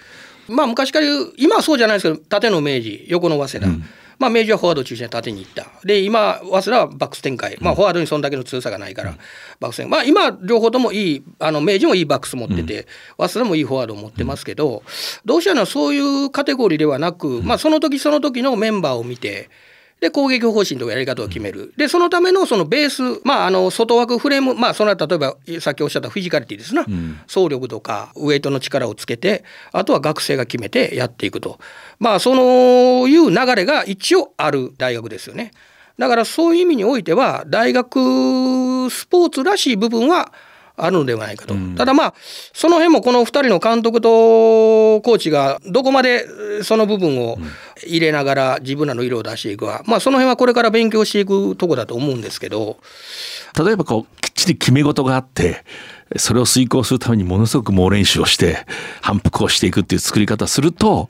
[0.50, 1.06] うん、まあ昔から
[1.38, 3.84] 今はそうじゃないですけど縦の明治横の早稲田、うん
[4.24, 5.66] まあ、明治はフォワード中心に縦にいった。
[5.84, 7.58] で、今、早稲田はバックス展開。
[7.60, 9.18] まあ、フォワードにそんだけの強さがないから、
[9.60, 9.92] バックス展開。
[9.92, 14.84] まあ、今、両方ともいい、あの、明治もいいバックス持ってて、早稲田もいいフォワードを持ってますけど、
[15.26, 19.50] どうしたらそういうカテゴリーではなく、まあ、その時その時のメンバーを見て、
[20.04, 21.74] で攻撃方針とかやり方を決める。
[21.78, 31.58] でそのためのそのベース、まあ、あの外枠フレーム、まあ、その例えばさっきおっしゃったフィジカリティですな、うん、走力とかウエイトの力をつけてあとは学生が決めてやっていくと、
[32.00, 32.34] まあ、そ
[33.06, 35.52] ういう流れが一応ある大学ですよね。
[35.98, 40.34] だからそういう意味においては大学スポーツらしい部分は
[40.76, 42.14] あるのではないかと、うん、ただまあ
[42.54, 46.26] その辺もこの2人の監督とコーチがどこまで
[46.64, 47.38] その部分を
[47.86, 52.78] 入れながら自分らの色を出していくか、まあその辺はこれから勉強していくとこだと思うんですけど。
[53.56, 55.64] 例えばこうきっちり決め事があって
[56.18, 58.66] それを遂行するためにものすごく猛練習をして
[59.02, 61.10] 反復をしていくっていう作り方すると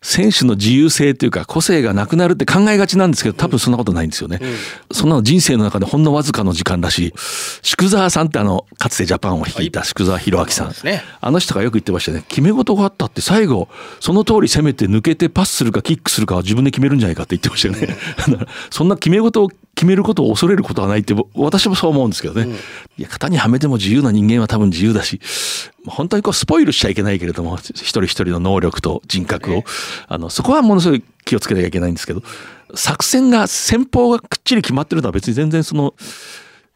[0.00, 4.54] 選手の自由性というか個性がなくなるって考えがちなんですけど多分そんなことないんですよね、うん、
[4.92, 7.12] そんなの人生の中でほんのわずかの時間だし
[7.62, 12.24] 宿澤さんってあのかつてジャパンを率いた宿澤弘明さん、はいね、あの人がよく言ってましたね。
[12.28, 13.68] 決め事があったって最後
[14.00, 17.96] その通り攻めて抜けてパスするかキックするかは自分で決めるんじゃないかって言ってましたよね、
[18.28, 22.56] うん、 そんな決め事を決めることを恐れることはないって私もそう思うんですけどね、うん、い
[22.98, 25.20] や型にはめても自由な人間は多分自由だし
[25.86, 29.64] 本当にこうスポイルしちゃいけないけれども一人一人の能力と人格を、
[30.08, 32.22] あのそこはものすごい気をつけなきゃいけないんですけど
[32.74, 35.94] 作戦が戦法がくっちり決まってるのは別に全然その。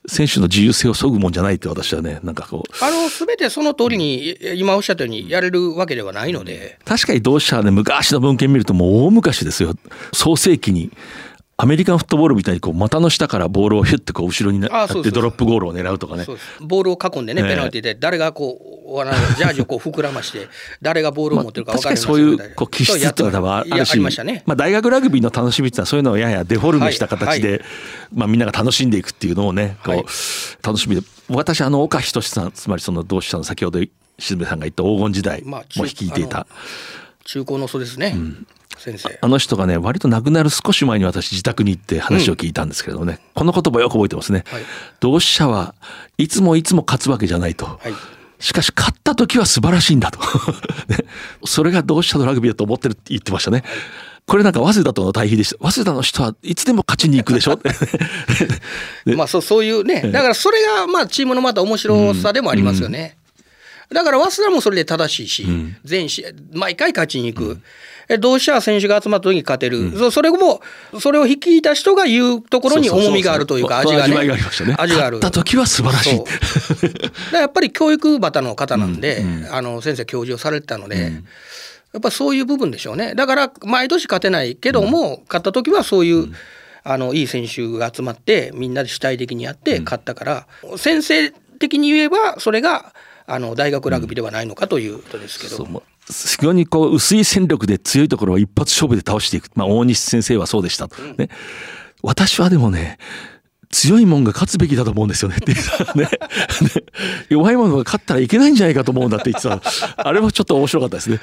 [0.09, 2.85] 選手の自由性を削ぐもんじゃないって私はねなんかこう。
[2.85, 6.79] あの全てその通りに今おっしゃったようにやれるわけではないので。
[6.85, 9.75] 確かに同志社はね昔の文献見るともう大昔ですよ。
[10.13, 10.91] 創世紀に
[11.59, 16.27] アメリカンフットボールみたいにこう股の下からボールをヒュッてこう後ろになってドロップゴールを狙うとかね。
[16.61, 20.49] ボールを囲んでねペナルティで誰がこうジャージをこう膨らまして
[20.83, 27.63] 誰がボールを持ってるか分かりますそういうこう気質とかはあるしまね、まあ、大学ラグビーの楽しみっていうのはそういうのをややデフォルメした形で、
[28.13, 31.03] まあ、みんなが楽しんでいくっていうのをねこう楽しみで。
[31.29, 33.81] 私あの岡仁さんつまりその同志社の先ほど
[34.19, 36.47] 静部さんが言った黄金時代も率いていた。
[37.25, 38.47] 中高の祖ですね、うん
[38.79, 39.19] 先生。
[39.21, 44.63] あの人がね割と亡くなる少し前に私自宅に行って話を聞いたんですけれどもね、うん、この言葉よく覚えてますね、はい、
[45.01, 45.75] 同志社は
[46.19, 47.93] いつもいつも勝つわけじゃないと、はい、
[48.43, 50.19] しかし勝った時は素晴らしいんだと。
[51.47, 53.77] それが同志社のラグビーだと思ってるって言ってましたね、はい。
[54.27, 55.59] これなんか早稲田との対比でした。
[55.59, 57.59] 早稲田の人はいつでも勝ちに行くでしょ？
[59.17, 60.11] まあそうそういうね。
[60.13, 63.17] だからそれがまあチームのまた面白さでもありますよね。
[63.39, 63.45] うん。
[63.91, 67.61] うん、だから早稲田もそれで正しいし、うん、全試合毎回勝ちに行く。
[68.19, 70.61] 同志社選手が集まった時に勝てる、うん、それも
[70.99, 74.15] それを率いた人が言うところに重みがあるというか味がね。
[74.79, 75.17] 味がある。
[75.17, 77.35] った時は素晴らしい。
[77.35, 81.15] やっぱり教育バタの方なんで、うんうん、あの先生教授をされてたので、うん、
[81.93, 83.15] やっぱそういう部分でしょうね。
[83.15, 86.33] だから毎年勝てないけども、勝った時はそういう、
[86.85, 90.47] あのいい選手が集まってみんなで主体的にやって勝ったから、
[90.77, 92.93] 先生的に言えばそれが
[93.27, 95.83] あの大学ラグビーではないのかということですけど。
[96.13, 101.29] 非常にこう薄い戦力で強いところを一発勝負で倒していく、まあ、大西先生はそうでしたと、ね、
[102.03, 102.99] 私はでもね
[103.73, 105.37] 強いもんが勝つべきだと思うんですよね。
[105.37, 105.95] って言った。
[105.95, 106.07] ね。
[107.31, 109.63] 弱いものが勝ったらいけないんじゃないかと思うんだって言ってた。
[109.97, 111.19] あれもちょっと面白かったですね。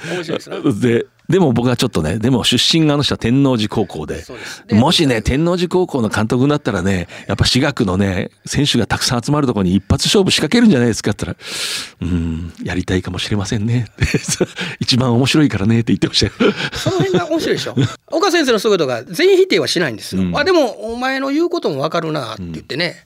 [0.73, 1.05] でで
[1.37, 4.23] も僕はちょっとね、でも出身があの人は天王寺高校で、
[4.71, 13.85] もしね、天王寺高校の監督になったらね、やっぱ私学のね、選手がたくさん集まるところに一発勝負仕掛けるんじゃないですかって言ったら、うん、やりたいかもしれませんね。
[14.79, 16.53] 一番面白いからねって言ってましたよ。
[16.73, 17.75] その辺が面白いでしょ。
[18.11, 20.23] 岡先生のそういうことが全否定はしないんですよ。
[20.23, 23.03] うんあでもお前の言うこともわかるなって言ってね。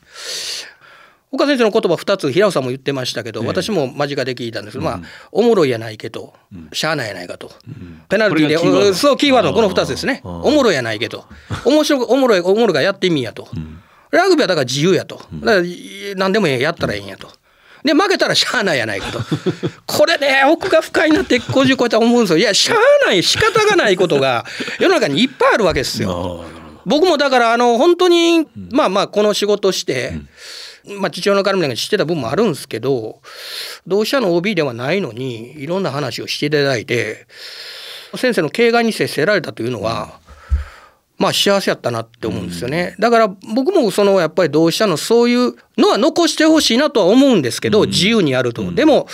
[1.34, 3.48] 岡先生の言葉2つ平尾さんも言ってましたけど、ええ。
[3.48, 6.34] 私も間近で聞いたんですけど、まあおもろいやないけど、
[6.72, 7.52] しゃあないやないかと、
[8.08, 10.22] ペナルティーでキーそうキーワードのこの2つですね。
[10.24, 11.26] おもろいやないけど
[11.66, 13.48] 面白いおもろいおもろいがやってみんやと、
[14.12, 15.68] ラグビーはだから自由やと、だから
[16.16, 17.28] 何でもええやったらええんやと。
[17.84, 19.20] で負けたらしゃあないやないかと。
[19.86, 22.38] これね奥が深いなって50超えたら思うんですよ。
[22.38, 24.46] いやしゃあない仕方がないことが
[24.80, 26.46] 世の中にいっぱいあるわけですよ。
[26.86, 30.14] 僕もだからあの本当にまあまあこの仕事して、
[31.00, 33.22] まあ父親の絡みなんか知ってた部分もあるんですけど
[33.88, 37.28] 同志社の OB ではないのにいろんな話をしていただいて
[38.16, 40.20] 先生の敬愛に接せられたというのは、
[41.18, 42.96] まあ幸せやったなって思うんですよね。
[43.00, 48.72] だから僕もそのやっぱり同志社のそういうのは残してほしいなとは思うんですけど、自由にやると。
[48.72, 49.08] でも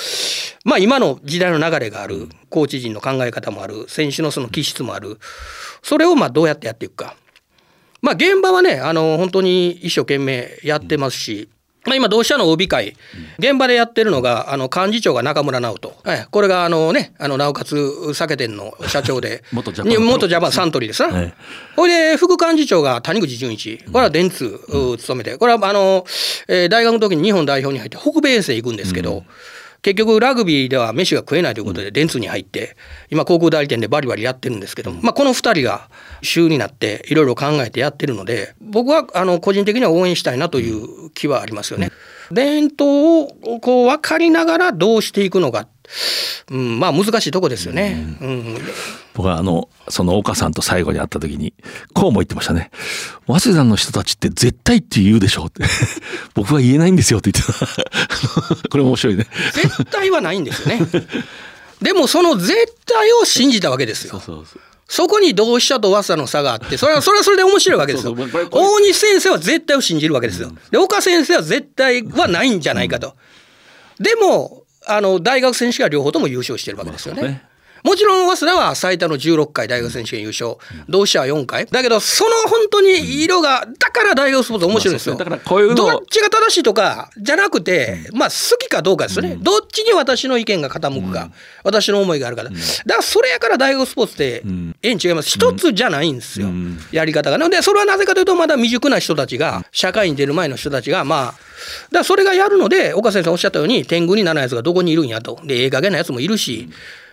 [0.66, 5.20] まあ今の時代の流れがあるコーチ陣の考え方もある選手のその気質もある
[5.82, 7.16] それをまあどうやってやっていくか。
[8.02, 11.50] まあ現場はねあの本当に一生懸命やってますし、
[11.90, 12.96] まあ、今同志社の OB 会。
[13.40, 19.44] 現場でやってるのがあの幹事長が中村直人、はい、これがあのねあのなおかつ酒店の社長で。
[20.00, 21.10] 元ジャパンサントリーですな。
[21.10, 21.34] はい
[21.76, 23.78] ほいで副幹事長が谷口純一。
[23.92, 25.38] これは電通う務めて。
[25.38, 26.06] これはあの、
[26.48, 29.24] えー大学の時に日本代表に入って北米遠征行くんですけど、
[29.82, 32.76] 結局ラグビーでは飯が食えないということで電通に入って
[33.10, 35.90] 今航空代理店でバリバリやってるんですけど、まあ、この2人が
[36.22, 41.92] 週になっていろいろ考えてやってるので僕はあの個人的には応援したいなという気はありますよね。
[42.32, 45.68] 伝統をこう分かりながらどうしていくのか、
[46.52, 48.18] うん、まあ難しいとこですよね。
[48.22, 48.58] うん
[49.14, 51.54] 僕はあの、その岡さんと最後に会った時に、
[51.94, 52.72] こうも言ってましたね。
[53.28, 55.64] 早稲田の人たちって絶対って言うでしょうって。
[56.36, 57.68] 僕は言えないんですよって言ってた。
[58.70, 59.28] これ面白いね。
[59.54, 60.88] 絶対はないんですよね。
[61.82, 64.12] でもその絶対を信じたわけですよ。
[64.12, 68.16] そうそうそこに同志社と早稲田の差があって、それはそれはそれで面白いわけですよ。
[68.50, 70.52] 大西先生は絶対を信じるわけですよ。
[70.72, 73.16] で、岡先生は絶対はないんじゃないかと。
[74.00, 77.22] でも、あの、大学選手が両方とも優勝してるわけですよね。
[77.22, 77.49] ね
[77.84, 80.56] もちろん早稲田は最多の16回大学選手権優勝、
[80.88, 81.66] 同志社は4回。
[81.66, 85.16] だけど、その本当に色が、だから大学スポーツ面白いんですよ。
[85.16, 89.38] まあだからこういうどっちが正しいとかじゃなくて、まあ好きかどうかですよね。
[89.40, 91.30] どっちに私の意見が傾くか、
[91.64, 92.50] 私の思いがあるから。
[92.50, 92.62] だか
[92.98, 94.44] らそれやから大学スポーツって、
[94.84, 95.30] ええん違います。
[95.30, 96.48] 一つじゃないんですよ。
[96.92, 97.50] やり方が。
[97.50, 101.38] で、それはなぜかというと、まだ未熟な人たちが、社会に出る前の人たちが、まあ、だか
[101.92, 105.40] らそれがやるので、岡先生おっしゃったように、天狗にならないやつがどこにいるんやと。
[105.44, 106.70] で、ええ加減なやつもいるし、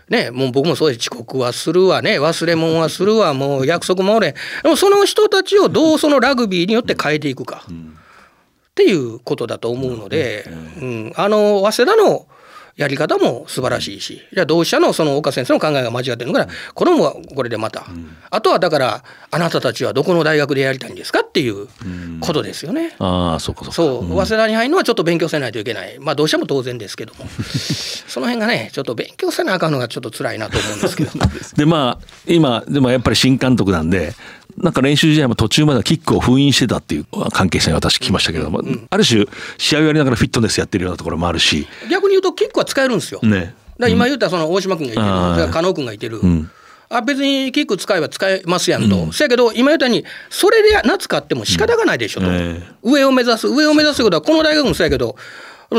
[0.09, 1.11] ね、もう僕もそうです。
[1.11, 2.21] 遅刻はするわね。
[2.21, 3.35] 忘れ物はするわ。
[3.35, 10.45] もう約束も俺でもその人たちをどうそのラグビーによって変えていくか、っていうことだと思うので、
[10.81, 12.27] うん、あの早稲田の
[12.77, 17.87] やり方も素晴らしいしじゃあ同志社のその岡先生の考えが間違ってるからこれもこれでまた、
[18.31, 21.69] あとはだからあなたたちはどこの大学でやりたいんですかっていう
[22.21, 22.95] ことですよね。
[22.99, 24.07] ああ、そうかそうか。
[24.07, 25.99] そう、早稲田に入るのはちょっと勉強せないといけない。
[25.99, 27.27] まあどうしても当然ですけども。
[28.09, 31.11] その辺がね、ちょっと勉強せなあかんのがちょっと辛いなと思うんですけど。
[31.57, 34.15] でまあ今でもやっぱり新監督なんで
[34.59, 39.27] なんか練習試合も途中まではキックを封印してたっていう関係者に私聞きましたけれども、ある種
[39.59, 41.67] 試合をやりながらフィットネスやってるようなところもあるし。
[41.91, 43.21] 逆に言うとキックは使えるんですよ。
[43.23, 43.55] ね。
[43.79, 45.35] ら今言ったその大島君がいてる、あー。
[45.35, 46.19] それから加納君がいてる。
[46.19, 46.51] ん。
[46.89, 55.17] あ別にキック使えば使えますやんと、せやけど今言ったようにそれで夏勝っても仕方がないでしょと、え上を目指す上を目指すことはこの大学もそうやけど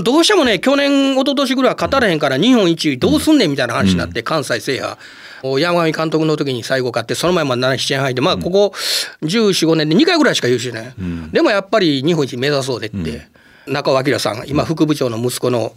[0.04, 4.98] どうしてもね去年一昨年ぐらいは勝たれへんから日本一位どうすんねんみたいな話になって、関西制覇
[5.44, 8.74] 山上監督の時に最後勝ってその前まで7、7年入ってまあここ
[9.22, 10.94] 14、5年で2回ぐらいしか優勝ない、
[11.32, 13.28] でもやっぱり日本一目指そうでって、
[13.68, 15.74] 中尾明さん今副部長の息子の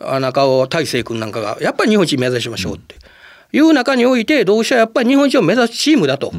[0.00, 2.96] あ中尾大成君なんかがやっぱり日本一目指しましょうって、
[3.52, 6.32] いう中において同志社はやっぱり日本一を目指すチームだと、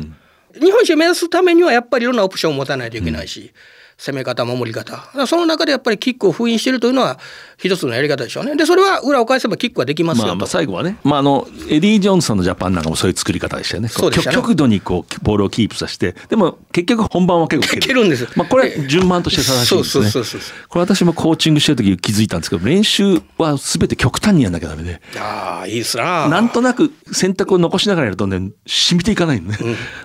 [0.54, 3.54] 日本一を目指すためにはやっぱりいろんなオプションを持たないといけないし、
[3.98, 5.28] 攻め方守り方。
[5.28, 7.20] その中でやっぱりキックを封印しているというのは
[7.64, 8.56] 一つのやり方でしょうね。
[8.56, 13.88] でそれは裏を返せばキックはできますよと、まあ、まあ最後はね、まあ、あのエディ・ジョーンズさんのジャパンなんかもそういう作り方でしたよね。
[13.88, 14.36] そうでしたね。
[14.36, 16.16] 極極度にこうボールをキープさせて。
[16.30, 18.06] でも結局本番は結構蹴る。
[18.06, 18.24] んです。
[18.24, 20.10] よまあ、これは順番として正しいんですね。
[20.10, 25.02] そうそうそうそうこれ私もコーチングしてる時気づいたんですけど練習は全て極端にやんなきゃダメで。
[25.18, 26.28] ああいいですな。
[26.28, 29.58] なんとなく選択を残しながらやるとね染みていかないのね、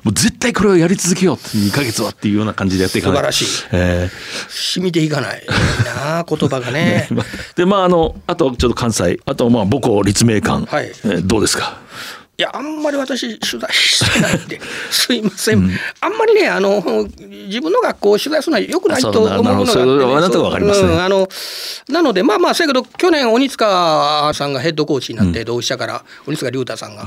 [0.05, 3.17] もう絶対これをやり続けようって2ヶ月はっていうような感じでやっていかない。
[3.17, 3.69] 素晴らしい。
[3.73, 4.11] え
[4.49, 5.41] 染みていかない。
[5.41, 7.09] いいなあ言葉がね。
[7.11, 7.25] ー
[7.55, 10.87] でまああのあとちょっと関西あとまあ母校立命館、はい。
[10.87, 11.79] えーどうですか？
[12.39, 14.61] いやあんまり私取材してないんで
[14.93, 15.71] すいません、
[16.03, 16.83] あんまりねあの
[17.47, 21.27] 自分の学校を取材するのはよくないと思うのがあって、ね、あの
[21.89, 27.07] なのでまあまあせやけど去年鬼塚さんがヘッドコーチになって同志社から鬼塚龍太さんが。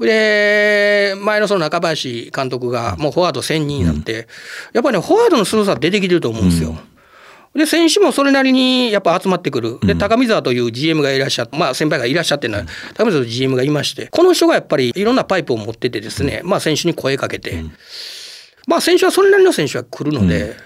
[0.00, 4.28] で前のその中林監督がもうフォワード1000人になって、
[4.74, 6.76] やっぱりねフォワードのすごさ出てきてると思うんですよ。
[7.56, 17.64] で選手もそれなりにやっぱ集まってくる、で高見沢という GM がいらっしゃって、まあ、先輩がいらっしゃってるのは、高見沢という GM がいまして、この人がやっぱりいろんなパイプを持ってて、ですね、まあ、選手に声かけて、
[18.66, 20.56] まあ、選手はそれなりの選手が来るので、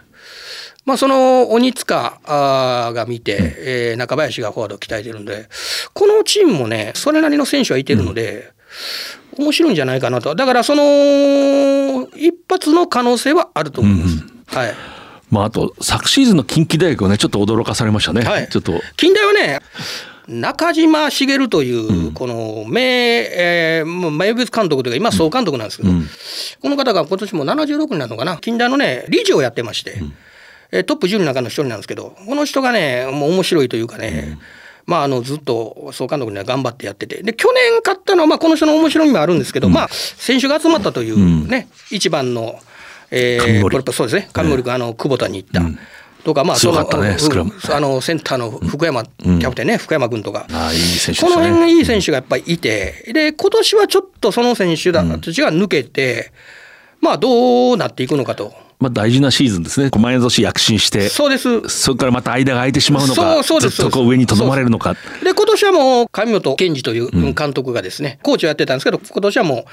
[0.85, 5.49] まあ、その鬼塚が見て、えー中林がフォワードを鍛えてるんで、
[5.93, 8.53] このチームもね、それなりの選手はいてるので、
[9.39, 14.57] 面白いんじゃないかなと、だからその一発の可能性はあると思います。
[14.57, 15.00] はい
[15.31, 18.49] まあ、あと昨シーズンの近畿大学をねちょっと驚かされましたね、はい。
[18.49, 18.81] ちょっと。
[18.97, 19.61] 近代はね
[20.29, 25.91] 中島茂というこの名、えーもう名物監督というか今総監督なんですけど、
[26.61, 28.37] この方が今年も76になるのかな。
[28.37, 30.03] 近代のね理事をやってまして、
[30.73, 34.39] えートップ10の中の一人なんですけどこの人がねもう面白いというかね、
[34.87, 42.61] まあ、あのずっと総監督には頑張ってやっててで去年勝ったのは、まあ、この人の面白みもあるんですけど、まあ選手が集まったというね、一番の、
[43.11, 44.29] えーこれそうですね。
[44.33, 45.63] 上森君、あの久保田に行った。
[46.23, 47.17] とかまあ強かったね
[47.73, 56.33] あのセンターの福山キャプテンね、福山君とか、ああいい選手でこの辺がいい選手がやっぱりいて、で今年はちょっとその選手たちが抜けて、
[57.01, 58.53] まあどうなっていくのかと。
[58.81, 59.91] まあ、大事なシーズンですね。
[59.95, 61.11] 前年躍進して。
[61.11, 61.69] そうです。
[61.69, 63.77] そこからまた間が空いてしまうのかそうそうです。
[63.77, 64.95] ずっとこう上にとどまれるのか。
[65.23, 69.65] で今年はもう上本健二という監督がですね、コーチをやってたんですけど今年はもう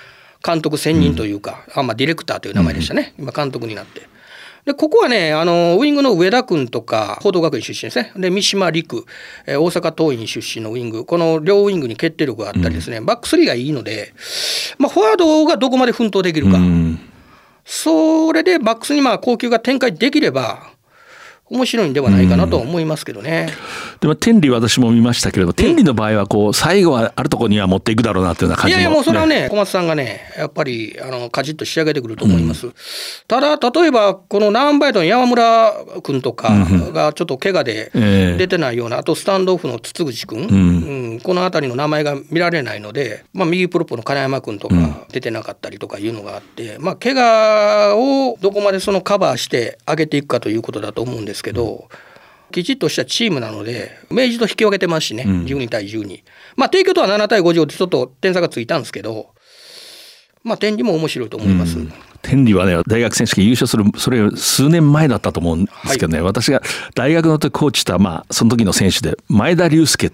[0.46, 4.02] 監督専任というか、あまあ、ディレクターという名前でしたね、今監督になって。
[4.66, 8.12] でここはねあのウイングの上田君とか報道学院出身ですね。
[8.18, 9.06] で三島陸、
[9.46, 11.06] えー大阪桐蔭出身のウイング。
[11.06, 14.14] この両ウイングに決定力があったりですね、バックスリーがいいので、
[14.78, 17.00] まあ、フォワードがどこまで奮闘できるか、うん。
[17.64, 20.72] それでバックスにまあ高級が展開できれば
[21.50, 23.50] 面白いんではないかなと思いますけどね。
[24.00, 32.72] でも天理私も見ましたけれど天理の場合はこう最後はあるところには持っていくだろうなというような感じいやいやもうそれはね小松さんがねやっぱりあのカチッと仕上げてくると思います、
[33.28, 35.74] ただ例えばこのナンバイトの山村
[36.04, 36.50] 君とか
[36.94, 38.38] がちょっと怪我でええ。
[38.38, 41.20] 出てないようなあとスタンドオフの筒口君、うん。
[41.22, 44.76] この辺りの名前が見られないので、まあ、右プロップの金山君とか
[45.12, 51.90] 出てなかったりとかいうのがあって、まあ怪我をどこまでそのカバーして上げていくかということだと思うんですけど。
[52.50, 56.24] きちっとしたチームなので明治と引き分けてますしね、12対12
[56.56, 59.32] まあ帝京とは7対5でちょっと点差がついたんですけど
[60.44, 61.78] まあ天理も面白いと思います、
[62.22, 66.62] 天理はね大学選手権優勝するそれ数年前だったと思うんですけどね、私が
[66.96, 70.12] 大学の時コーチした、まあ、その時の選手で前田龍介っ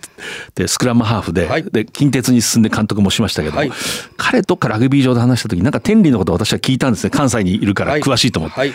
[0.56, 1.64] てスクラムハーフで,、はい。
[1.64, 3.72] で近鉄に進んで監督もしましたけど、はい。
[4.18, 7.12] 彼とかラグビー場で話した時になんか天理のことを私は聞いたんですね。
[7.12, 8.02] 関西にいるからはい。
[8.02, 8.74] 詳しいと思って、はい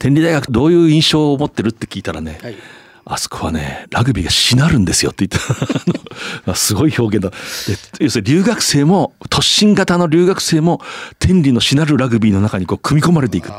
[0.00, 2.56] 天理大学どういう印象を持ってるって聞いたらね、はい。
[3.04, 6.54] あそこはねラグビーがしなるんですよって言った。
[6.56, 7.30] すごい表現だ。
[7.30, 7.36] で
[8.04, 10.80] 要するに留学生も突進型の留学生も
[11.18, 13.52] 天理のしなるラグビーの中にこう組み込まれていく。
[13.52, 13.58] あ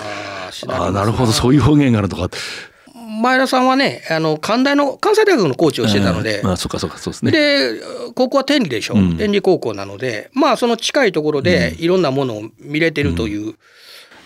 [0.68, 1.32] ああなるほど。
[1.32, 2.30] そういう表現があるとか。
[3.22, 7.32] 前田さんはねあの関大の関西大学のコーチをしてたので、うんまあそうかそうかそうですね。
[7.32, 7.82] で
[8.16, 9.18] 高校は天理でしょ、うん。
[9.18, 10.32] 天理高校なので。
[10.34, 13.58] まあその近いところでいろんなものを見れてるという、だ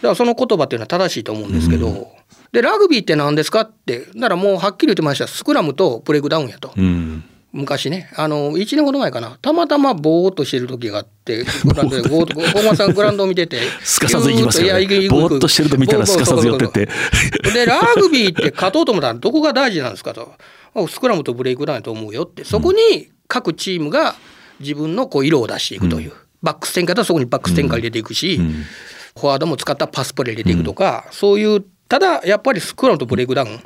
[0.02, 2.12] からその言葉っていうのは正しいと思うんですけど、
[2.52, 5.28] でラグビーって何ですかってならもうはっきり言ってました。
[5.28, 7.24] スクラムとブレイクダウンやと、うん。
[7.52, 8.10] 昔ね。
[8.18, 9.38] あの1年ほど前かな。
[9.42, 14.86] たまたまぼーっとしてる時があってグラウンドでごーっと小松さんグラウンドを見ててすかさず行きますよね。
[15.10, 16.90] ぼーっとしてると見たらすかさず寄ってって
[17.54, 20.34] でラグビーって勝とうと思ったらどこが大事なんですかと
[20.76, 24.16] あスクラムとブレイクダウンやと思うよってそこに各チームが
[24.60, 33.60] 自分のこう色を出していくという、バックス展開だったらそこにバックス展開入れていくし、フォワードも使ったパスプレー入れていくとか、そういうただやっぱりスクラムとブレイクダウン、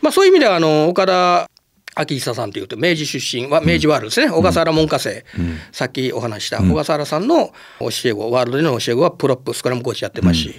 [0.00, 1.48] まあ、そういう意味ではあの岡田
[1.94, 5.24] 昭久さんというと明治出身は明治ワールドですね、小笠原門下生、
[5.72, 7.50] さっきお話しした小笠原さんの
[7.80, 10.54] 教え子ワールドでの教え子はプロップスクラムコーチやってますし、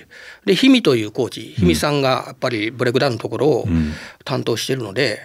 [0.45, 3.65] で氷見というコーチ氷見さんがやっぱりブレイクダウンのところを
[4.25, 5.19] 担当してるので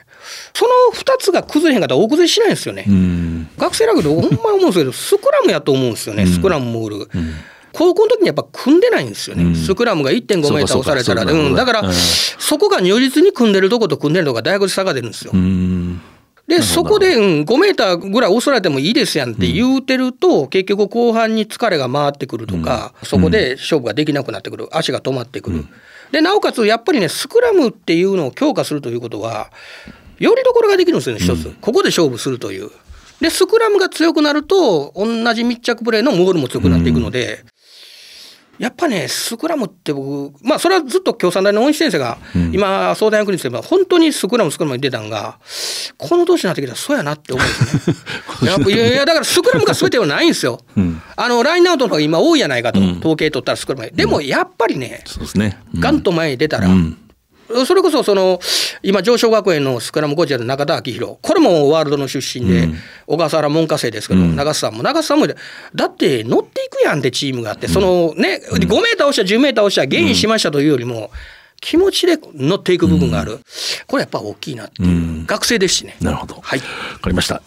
[0.54, 2.84] その2つが崩れへんかったら大崩れしないんですよね。
[2.88, 3.48] うん。
[3.58, 7.08] 学生ラグビーでほんまに思うんですけど スクラムやと思うんですよね、スクラムモール。
[7.72, 11.92] 高校の時にやっぱ組んでないんですよね、スクラムが1.5メーター押されたら、そうん、だから、うん。
[11.92, 15.32] そこが如実に組んでるとこと組んでるとこが大学で差が出るんですよ。
[15.34, 16.00] うん。
[16.46, 24.68] でそこで、うん、5メーターぐらい押されてもいいですやんって言うてると、結局後半に疲れが回ってくるとか、そこで勝負ができなくなってくる。
[24.70, 25.64] 足が止まってくる。
[26.12, 29.50] でなおかつやっぱりねスクラムっていうのを強化するということは
[30.24, 32.70] よりどころができるんですよね一つ、ここで勝負するという。
[33.20, 37.44] でスクラムが強くなると同じ密着プレーのモールも強くなっていくので、
[38.58, 42.18] やっぱねスクラムって僕まあそれはずっと共産大の大西先生が、
[42.52, 45.38] 今相談役にして本当にスクラムスクラムに出たんが
[45.98, 47.96] この年になってきたらそうやなって思うんですね。
[48.50, 50.60] やっぱいやいやだからスクラムが全てはないんですよ。
[51.16, 53.90] あのラインアウトの方が今多いやないかと、統計取ったらスクラム。
[53.92, 55.58] でもやっぱりね、そうですね。
[55.78, 56.68] ガンと前に出たら、
[57.66, 58.40] それこそその
[58.82, 61.16] 今上昇学園のスクラムコーチである中田昭弘。
[61.20, 62.68] これもワールドの出身で、
[63.06, 64.82] 小笠原門下生ですけど、長瀬さんも。
[64.82, 71.10] 長瀬さんもだって乗っていくやんってチームがあってそのね、5メーター押した10メーター押したゲインしましたというよりも、
[71.60, 73.40] 気持ちで乗っていく部分がある、
[73.86, 75.96] これやっぱ大きいなっていう、学生ですしね。
[76.00, 76.40] なるほど。
[76.42, 76.58] はい。
[76.58, 76.64] わ
[77.00, 77.42] かりました。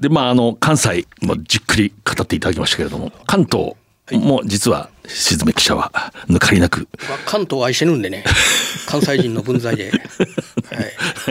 [0.00, 3.74] でまああの関西もじっくり語っていただきましたけれども関東
[4.18, 5.92] も実は静め記者は
[6.28, 8.24] 抜かりなく、まあ、関東愛してるんでね。
[8.86, 9.96] 関西人の分際で、は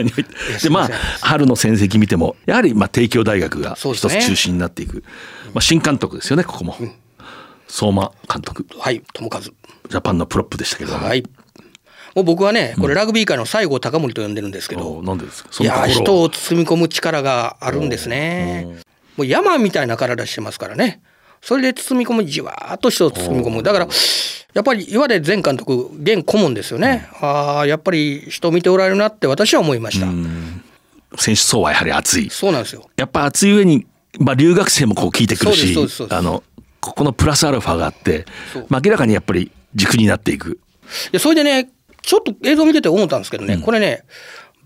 [0.00, 5.02] い、でまあ春の戦績見てもやはりまあ帝京大学が一つ中心になっていく、ね、
[5.52, 6.92] まあ、新監督ですよねここも、うん、
[7.68, 8.66] 相馬監督。
[8.78, 9.40] はい友和。
[9.40, 11.22] ジャパンのプロップでしたけどはい。
[12.14, 15.50] もう僕はねこれラグビー界の西郷隆盛と呼んでるんですけど、うん、なんでですか？
[15.60, 18.66] いや人を包み込む力があるんですね。
[19.16, 21.02] もう山みたいな体してますからね
[21.42, 23.62] それで包み込むじわーっと人を包み込む。
[23.62, 23.88] だから
[24.52, 30.06] やっぱり岩出前監督現顧問ですよね、うん、ああやっぱり人見ておられるなって私は思いました。
[31.16, 32.30] 選手層はやはり熱い。
[32.30, 32.88] そうなんですよ。
[32.96, 33.86] やっぱ熱い上に、
[34.18, 35.76] まあ、留学生もこう聞いてくるし
[36.10, 36.42] あの
[36.80, 38.26] ここのプラスアルファがあって、
[38.68, 40.52] まあ、明らかにやっぱり軸になっていく。
[40.52, 40.56] い
[41.12, 41.70] やそれでね
[42.02, 44.04] ちょっと映像見てて思ったんですけどね、うん、これね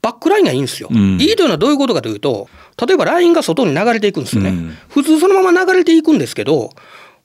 [0.05, 2.47] バックラインがいいんですよ、うん、いいというのはどういうことかというと
[2.87, 6.69] 例えばラインが外に流れていくんですよね、うん、普通そのまま流れていくんですけど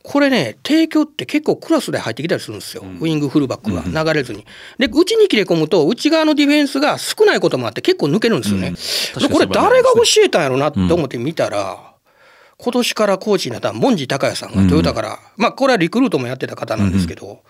[0.01, 4.45] これね提供って結構クラスで入ってきたりするんですよ、うん、ウイングフルバックが流れずに。
[4.77, 8.71] で内に切れ込むと内側のディフェンスが少ないこともあって結構抜けるんですよね。
[8.71, 11.95] でこれ誰が教えたんやろなって思って見たら、
[12.57, 17.43] 今年からコーチになった門司隆也さんがトヨタから、まあこれはリクルートもやってた方なんですけど。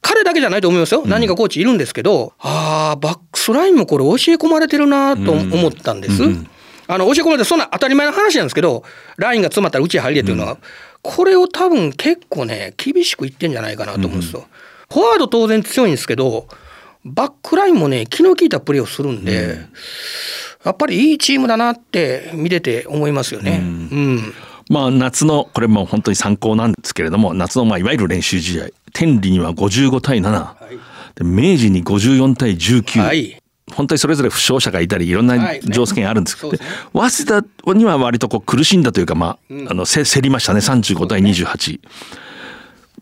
[0.00, 6.22] 彼だけじゃないと思いますよ、何人かコーチいるんですけど、ああ、バックスラインもこれ教え込まれてるなと思ったんです。
[6.86, 8.82] あの教え込まれてそんな当たり前の話なんですけど、
[9.16, 10.58] ラインが詰まったらうち入れっていうのは、
[11.02, 14.46] これを多分結構ね、厳しく言ってんじゃないかなと思うんですよ。
[14.92, 16.48] フォワード当然強いんですけど、
[17.04, 19.58] バックラインもね、気の利いたプレーをするんで、
[20.64, 23.60] やっぱりいいチームだなって見てて思いますよね。
[23.62, 24.34] うん。
[24.68, 30.76] まあ、夏のこれも本当に参考なんですけれども夏のまあいわゆる練習試合天理には55対7、はい、
[31.14, 33.40] で明治に54対19、はい、
[33.72, 36.64] 本当にそれぞれ負傷者がいたりいろんな条件あるんですけど、はいね。
[36.64, 41.80] ね、早稲田には割とこう苦しんだというか、まあうん、あのせ競りましたね35対28。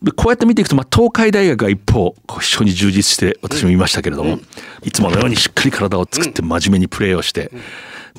[0.03, 4.41] でこうやって見ていくと、まあ、東海大学が一方非常に充実して私も見ましたけれども、うん、
[4.85, 7.61] いつものようにしっかり体を作って真面目にプレーをして、うん、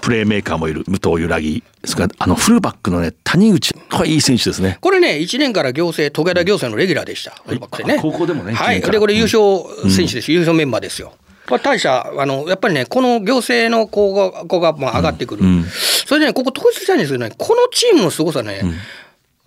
[0.02, 3.74] プレーメーカーもいる武藤揺らぎそれからあのフルバックのね谷口。
[3.74, 4.78] これいい選手ですね。
[4.82, 8.00] これね1年から行政戸田行政のレギュラーでした、フルバックでね。
[8.02, 8.82] 高校でもねはい。
[8.82, 9.40] でこれ優勝
[9.90, 11.14] 選手です、優勝メンバーですよ。
[11.48, 15.44] これ大社あのやっぱりねこの行政の子が子がまあ上がってくる、
[16.06, 18.62] それでねここ統一したいんですけどねこのチームのすごさね、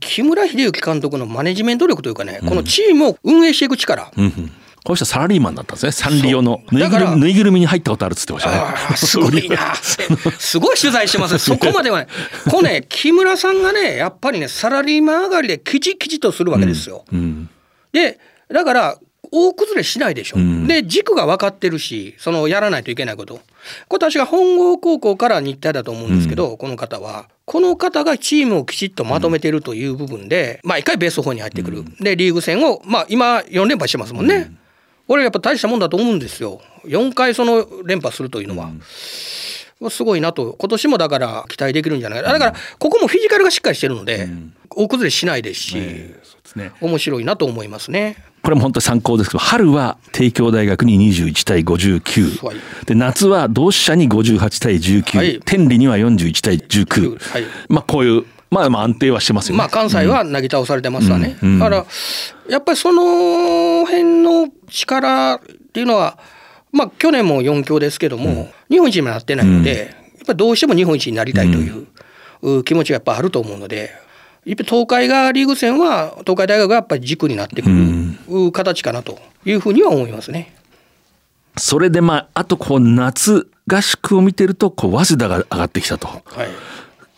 [0.01, 4.11] 木村秀幸監督のマネジメント力というかね、このチームを運営していく力、
[4.85, 5.93] こうしたサラリーマンだったんですね。
[5.93, 8.76] サンリオのぬいぐるみぬいぐるみに入ったことあるっつってましたね。
[8.97, 9.74] すごいな。
[9.76, 11.39] すごい取材してますね。
[11.41, 12.09] そこまではね。
[12.51, 17.05] こうね、木村さんがね、やっぱりね、サラリーマン上がりできちきちとするわけですよ。
[17.12, 17.51] うんうん、
[17.93, 18.18] で、
[18.53, 18.99] だから、
[19.35, 20.37] 大崩れしないでしょ。
[20.37, 23.41] うん、で、軸が分かってるし、そのやらないといけないこと。
[23.89, 27.28] これ私が本郷高校から日体だと思うんですけど、この方は。
[27.47, 31.85] この方がチームをきちっとまとめてるという部分で、まあ一回ベース4に入ってくる。
[32.01, 34.51] で、リーグ戦を、まあ今4連覇してますもんね。
[35.07, 36.61] これやっぱ大したもんだと思うんですよ。
[36.85, 38.71] 4回その連覇するというのは。
[39.91, 40.55] すごいなと。
[40.59, 42.23] 今年もだから期待できるんじゃない。
[42.23, 44.29] かだからここもフィジカルがしっかりしてるので、
[44.71, 45.77] 大崩れしないですし、
[46.81, 48.17] 面白いなと思いますね。
[48.43, 59.59] これも本当に参考ですけど春は帝京大学に21対59、はい、で夏は同志社に58対19、はい、天理には41対19、はい、まあこういうまあまあ安定はしてますよね。
[59.59, 61.39] まあ関西はなぎ倒されてますわね。
[61.41, 61.87] だから
[62.49, 65.39] やっぱりその辺の力っ
[65.73, 66.19] ていうのは
[66.71, 71.71] まあ去年も4強ですけども、うん、日本一にもなってないので、やっぱりどうしても日本一になりたいとい
[72.59, 73.91] う気持ちがやっぱあると思うので。
[74.45, 80.53] やっぱ東海がリーグ戦は東海大学がやっぱり軸になってくる形かなというふうには思いますね。
[81.57, 86.09] それでまああとこう夏合宿を見てるとこう早稲田が上がってきたと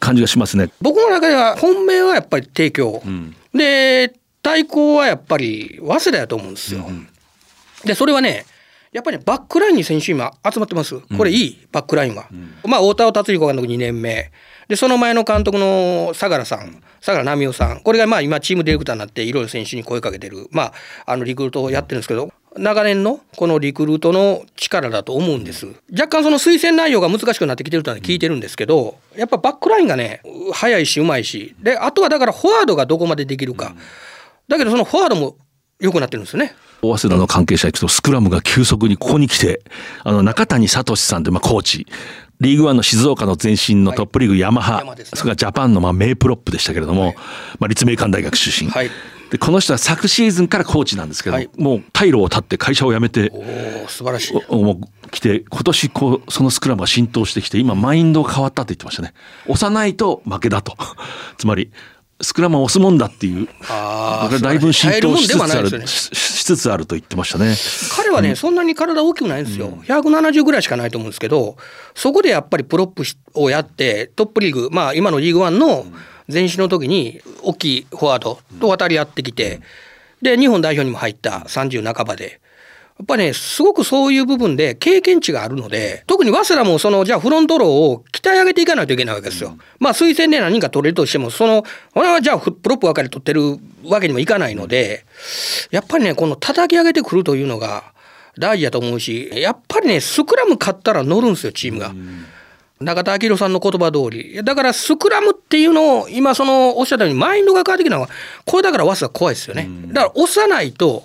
[0.04, 0.70] 感じがしますね。
[0.80, 6.84] 僕の中では本命はやっぱり帝京、うん、で対抗はやっぱり早稲田やと思うんですよ。
[6.86, 7.08] うん、
[7.84, 8.44] でそれはね
[8.94, 11.00] やっぱり、ね、バックラインに選手今集まってます。
[11.00, 12.28] これいい、バックラインは。
[12.64, 14.30] まあ、太田達彦監督2年目。
[14.68, 17.80] で、その前の監督の相良さん、相良奈美夫さん。
[17.80, 20.72] これがまあ今チームディレクターになっていろいろ選手に声かけてる、まあ、
[21.06, 25.66] あのリクルートをやってるんですけど、長年のこのリクルートの力だと思うんです。
[25.90, 33.74] 若干その推薦内容が難しくなってきてるとは聞いてるんですけど、やっぱバックラインがね、速いしうまいし、で、あとはだからフォワードがどこまでできるか。
[34.48, 35.36] だけどそのフォワードも
[35.80, 36.54] 良くなってるんですよね。
[36.80, 39.62] 早稲田の関係者行くとスクラムが急速にここに来て
[40.02, 41.86] あの中谷聡さんというまあコーチ。
[42.40, 47.14] リーグワンの静岡の前身のトップリーグヤマハ、はい、それからジャパンのまあ名プロップでしたけれども、はい、
[47.60, 48.90] まあ、立命館大学出身、はい、
[49.34, 54.54] でこの人は昨シーズンからコーチなんですけど、もう退路を断って会社を辞めてお素晴らしい。
[54.54, 59.12] もう来て今年こうそのスクラムが浸透してきて今マインドが変わったって言ってましたね。
[59.46, 60.76] 押さないと負けだと。
[61.36, 61.72] つまり
[62.20, 63.48] スクラムを押すもんだっていう。
[64.40, 67.56] だいぶ浸透しつつある、ね、しつつあると言ってましたね。
[67.96, 71.56] 彼はね、うん、そんなに体大きくないんですよ、うん、170ぐらいしかないと思うんですけど
[71.96, 73.02] そこでやっぱりプロップ
[73.34, 75.86] をやってトップリーグまあ今のリーグワンの
[76.32, 79.60] 前身の時に大きいフォワードと渡り合ってきて
[80.22, 82.40] で日本代表にも入った30半ばで
[82.98, 89.50] やっぱね、すごくそういう部分で経験値があるので、特に早稲田もその、じゃあフロントローを鍛え上げていかないといけないわけですよ。
[89.50, 91.64] うん、まあ推薦で何人か取れるとしても、その、
[91.96, 95.04] 俺はじゃあプロップばかり取ってるわけにもいかないので、
[95.72, 97.82] やっぱりね、この叩き上げてくるというのが
[98.38, 101.88] 大事だと思うし、やっぱりね、スクラム勝ったら乗るんですよ、チームが。
[101.88, 102.26] うん
[102.84, 104.42] 中田明さんの言葉通り。
[104.44, 108.08] だからスクラムっていうのを今そのおっしゃったようにマインドが変わってきたのは、
[108.44, 109.68] これだから早稲田怖いですよね。
[109.88, 111.04] だから押さないと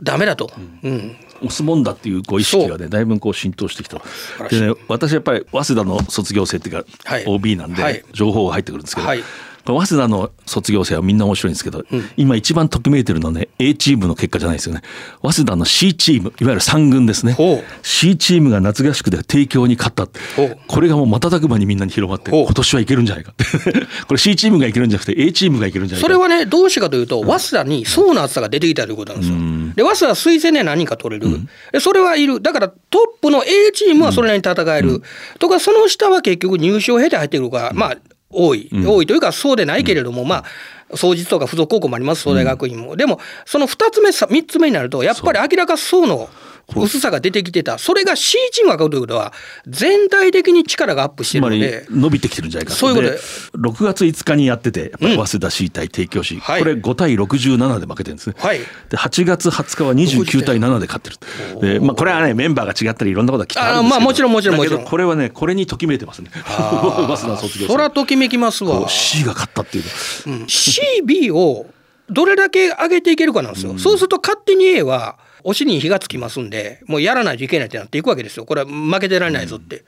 [0.00, 0.50] ダメだと。
[0.82, 1.16] うん、うん。
[1.40, 4.02] 押すもんだっていうこう意識がねだいぶこう浸透してきた。
[4.48, 9.22] でね私やっぱり早稲田の卒業生っていうか、はい、OB なんで情報が入ってくるんですけど、はい
[9.64, 14.82] 早稲田の卒業生はみんな面白いんですけど、うん、今一番ときめいてるのはね A チームの結果じゃないですよね。
[15.22, 17.36] 早稲田の C チームいわゆる3軍ですね。
[17.82, 20.06] C チームが夏合宿で帝京に勝った。
[20.66, 23.34] これがもう瞬く間にみんなに広まって今年はいけるんじゃないか。
[24.08, 26.06] これ C チームがいけるんじゃなくて A チームがいけるんじゃないか。
[26.06, 31.30] それはねどうしてかというと、早稲田に層の厚さが出てきたということなんですよ、うん、で早稲田は推薦で何人か取れる、
[31.72, 32.40] うん、それはいる。
[32.40, 32.76] だからト
[33.18, 35.02] ップの A チームはそれなりに戦える、
[35.38, 37.96] とかその下は結局入賞を経て入ってくるから、まあ
[38.30, 40.44] 多い、多いというかそうでないけれども、ま
[40.92, 46.28] あ総実とか付属高校もあります総大学院も、でもその2つ目3つ目になるとやっぱり明らかそうの
[46.76, 47.78] 薄さが出てきてた。
[47.78, 49.32] それが C チームが買うということは
[49.66, 51.86] 全体的に力がアップしてるので。
[51.90, 53.08] 伸びてきてるんじゃないかそういうこと。
[53.08, 53.18] で
[53.70, 61.10] 6月5日にやってて早稲田 C 対帝京 C、うん、これ5対67で負けてるんですね、はい、で8月20日は29対7で勝って
[61.60, 63.90] るで、まあ、これはねメンバーが違ったりいろんなことがきてあるんですけど。
[63.90, 64.84] まあもちろんもちろんもちろん。
[64.84, 66.30] これはねこれにときめいてますね。
[66.32, 68.88] 早稲田卒業そらときめきますわ。
[68.88, 69.84] C が勝ったっていう、
[70.26, 71.66] うん、CB を
[72.08, 79.84] どれだけ上げていけるかなんですよ、うん、そうすると勝手に A はお尻に火がつきますんでもうやらないといけないってなっていくわけですよこれは負けてられないぞって。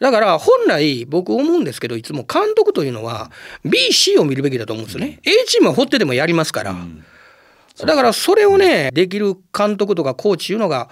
[0.00, 3.30] だから本来僕思うんですけどいつも監督というのは
[3.66, 5.20] BC を見るべきだと思うんですよね。
[5.24, 6.74] A チームは放ってでもやりますから。
[7.76, 10.88] だからそれをねできる監督とかコーチいうのが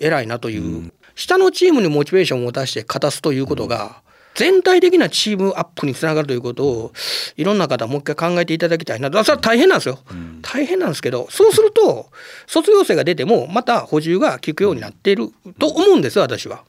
[0.00, 4.02] 偉いなという、下のチームにモチベーションを持たせて勝たすということが、
[4.38, 6.92] 全体的なチームアップにつながるということを
[7.36, 12.06] いろんな方もう一回考えていただきたいなそれは大変なんですよ、うん、大変なんですけどそうすると
[12.46, 16.62] 卒業生が出てもまた補充が効くようになっていると思うんです私は。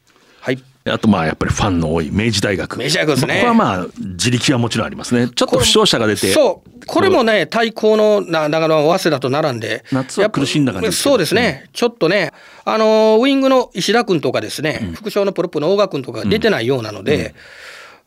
[0.85, 2.79] はいあとまあやっぱりファンの多い明治大学。
[2.79, 3.35] 明治大学ですね。
[3.35, 5.27] ここはまあ自力はもちろんありますね。
[5.27, 6.31] ちょっと負傷者が出て。
[6.31, 6.85] そう。
[6.85, 9.83] これもね、対抗の長野早稲田と並んで。
[9.91, 11.63] 夏は苦しんだ感じそうですね。
[11.65, 12.31] うん、ちょっとね、
[12.65, 17.33] あの、ウイングの石田君とかですね、うん、副将のプロップの大賀君とか出てないようなので、うん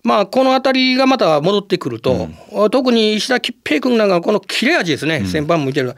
[0.05, 5.95] まあ、この辺りがまた戻ってくると、うん、特に石田吉平君なんかこの切れ味ですね、うん、先輩も見てる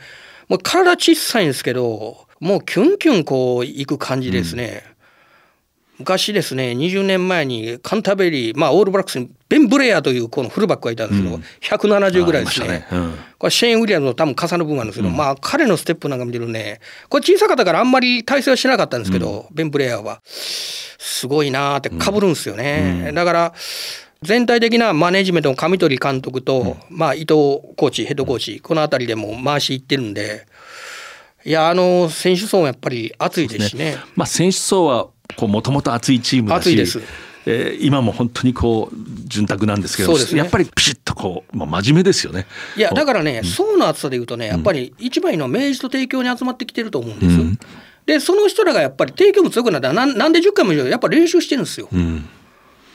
[0.49, 4.94] もう体小さいんですけどもうキュンキュンこういく感じですね、うん、
[5.99, 12.87] 昔ですね20年前にカンタベリー、まあ、オールブラックスにベン・ブレアというこのフルバックがいたんですけど、うん、170ぐらいですね、ね。
[12.91, 16.81] うん、これシェーン・ウィリアムの多分重なる分なんですけど、まあ彼のステップなんか見てるね。
[17.09, 20.21] これ小さかったからあんまり体勢はしなかったんですけど、ベン・ブレアは。
[21.05, 23.55] すごいなーってかぶるんですよね、うん、だから
[24.23, 27.29] 全体的なマネジメントの上取監督と、うん、まあ、伊藤
[27.77, 30.47] コーチヘッドコーチこの辺りでも回しいってるんで
[31.45, 33.97] いやあの選手層もやっぱり熱いですしね。
[33.97, 33.99] ね。
[34.17, 35.09] まあ、選手層は
[35.41, 37.01] もともと熱いチームだし熱いです。
[37.47, 38.97] えー、今も本当にこう
[39.29, 42.47] 潤沢なんですけど、ね、やっぱりピシッとこう、まあ、真面目ですよね。
[42.77, 47.59] いやだからね、うん、層の厚さでいうとねやっぱり一番いいのは明治と帝京に集まってきてると思うんです、うん、
[48.07, 52.27] でその人らがやっぱり帝京も強くなったらなんで10回もやっぱ練習してるんですよ、うん、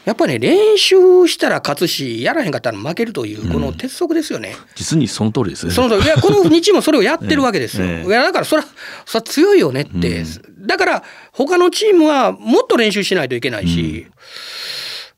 [0.05, 4.55] やっぱりね練習したら勝つしやらへんかったら負けるというこの鉄則ですよね。
[4.75, 5.71] 実にその通りですね。
[5.71, 7.85] その通りいやこの2チームもそれをやってるわけですよ。
[7.87, 8.67] ええいやだからそれは
[9.05, 10.23] それは強いよねって、
[10.59, 14.07] だから他のチームはもっと練習しないといけないし、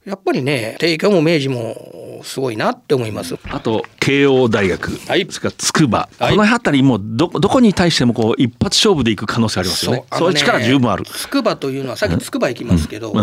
[0.06, 3.36] やっぱりね帝京も明治もすごいなって思います。
[3.50, 10.04] あと慶応大学、はいそれから筑波、はいこの辺りもどどこに対してもこう一発勝負でいく可能性ありますよね。
[10.10, 11.06] あのそういう力十分ある。
[11.06, 13.14] 筑波というのはさっき筑波行きますけど、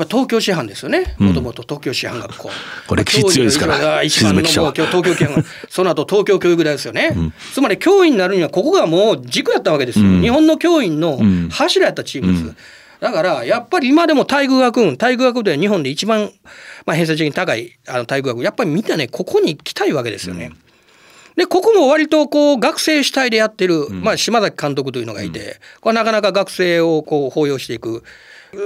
[0.00, 1.14] っぱ東京師範ですよね。
[1.18, 2.50] もともと東京師範学校。
[2.88, 7.14] これ強いですから一番の東京師範 その後東京教育大ですよね。
[7.52, 10.06] つまり教員になるにはここがもう軸やったわけですよ。
[10.06, 12.56] うん日本の教員のん柱やったチームです。
[13.00, 16.30] だからやっぱり今でも体育学院体育学部では日本で一番、
[16.86, 20.52] まあ、偏差値に高いあの体育学部やっぱりみんなねここに来たいわけですよね。
[21.36, 28.02] でここも割とこう学生主体でやってる、まあ、島崎監督というのがいて、これなかなか学生をこう抱擁していく。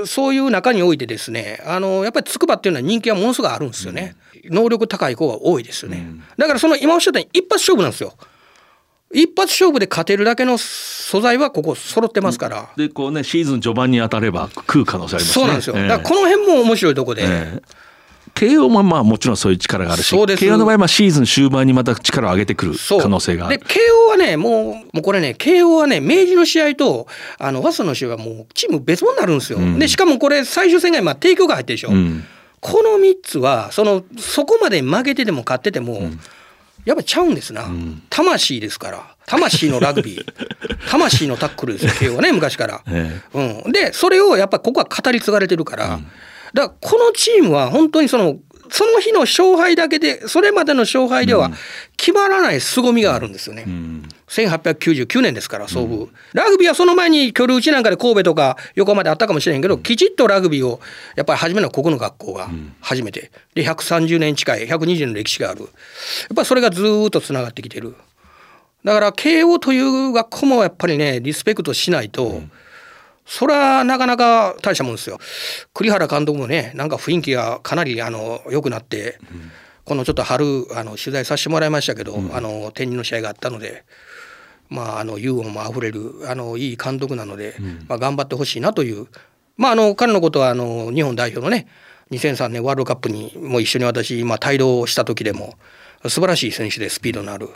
[0.05, 6.05] そういう中においてですねあのやっぱり筑波っていうのは人気がものすごくあるんですよね、能力高い子が多いですよね、
[6.37, 8.15] だからその今おっしゃったように一発勝負なんですよ。
[9.13, 15.45] 一発勝負で勝てるだけの素材はここ揃ってますから、でこうねシーズン序盤に当たれば食う可能性ありますね。
[15.45, 15.87] そうなんですよ、ええ。
[15.87, 17.63] だからこの辺も面白いとこで、ええ
[18.37, 23.59] 慶応もまあもちろんそういう力があるし慶応の場合はシーズン終盤にまた力を上げてくる可能性がある。
[23.59, 27.07] で慶応はねもうもうこれね慶応はね明治の試合と
[27.39, 29.79] あの早稲田の試合はもうチーム別物になるんですよ、ん。
[29.79, 32.25] でしかもこれ最終戦が今帝京が入ってるでしょ、うん。
[32.61, 36.03] この3つはそのそこまで負けてても勝ってても、
[36.85, 37.67] やっぱちゃうんですな、
[38.11, 39.17] 魂ですから。
[39.27, 40.25] 魂のラグビー。
[40.91, 46.01] 魂のタックルですよ慶応はね昔から、えうん、でそれをやっぱここは語り継がれてるから、
[46.57, 48.39] だからこのチームは本当にその
[48.69, 51.51] その日の勝敗だけでそれまでの勝敗では
[51.97, 53.65] 決まらない凄みがあるんですよね。
[54.29, 60.81] 1899年ですから創部、ラグビーはその前に居留地なんかで神戸とか横浜であったかもしれへんけどきちっとラグビーを
[61.15, 62.49] やっぱり始めるのはここの学校が
[62.81, 63.31] 初めて。
[63.55, 65.61] で130年近い120年の歴史がある。
[65.61, 65.71] やっ
[66.35, 67.95] ぱりそれがずーっとつながってきてる。
[68.85, 72.43] だから慶応という学校もやっぱりねリスペクトしないと、
[73.27, 75.19] それはなかなか大したもんですよ。
[75.75, 79.19] 栗原監督もねなんか雰囲気がかなりあの良くなって、
[79.85, 83.85] このちょっと春あの取材させてもらいましたけど、あの天理の試合があったので。
[84.69, 87.55] まあ、あのユーモアもあふれるあのいい監督なので、
[87.89, 89.07] まあ、頑張ってほしいなという、
[89.57, 91.69] まあ、あの彼のことはあの日本代表のね
[92.11, 95.55] 2003年ワールドカップにも一緒に私、まあ、帯同した時でも
[96.05, 97.49] 素晴らしい選手でスピードのある。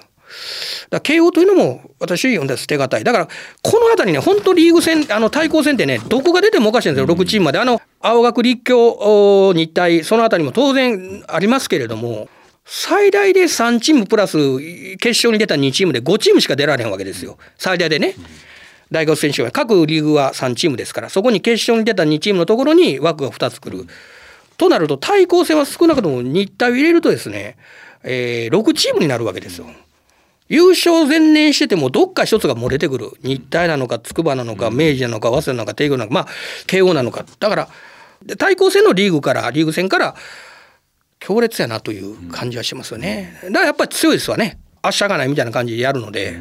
[0.90, 3.04] だ慶応というのも私読んで捨てがたい。
[3.04, 3.28] だから
[3.62, 7.58] この辺りね本当リーグ戦あの対抗戦ってねどこが出てもおかしいんですよ、6チームまで。
[7.58, 8.90] あの青学立教
[9.48, 12.28] お日体その辺りも当然ありますけれども
[12.64, 14.38] 最大で3チームプラス
[14.98, 17.36] 決勝に出た2チームで5チームしか出られへんわけですよ。
[17.58, 18.14] 最大でね。
[18.90, 23.86] 大学選手は各リーグは3チームですからそこに決勝に出た2チームのところに枠が2つ来る。
[24.56, 27.56] となると対抗戦は少なくとも日体を入れるとですね、
[28.02, 29.66] えー6チームになるわけですよ。
[30.50, 36.26] 優勝前年しててもどっか一つが漏れてくる日体なのか筑波なのか明治なのか早稲田なのか帝京なのかまあ
[36.66, 37.68] 慶応なのかだから
[38.26, 40.16] で対抗戦のリーグからリーグ戦から
[41.20, 43.38] 強烈やなという感じはしますよね。
[43.44, 44.58] だからやっぱり強いですわね。
[44.82, 46.40] 明日がないみたいな感じでやるので。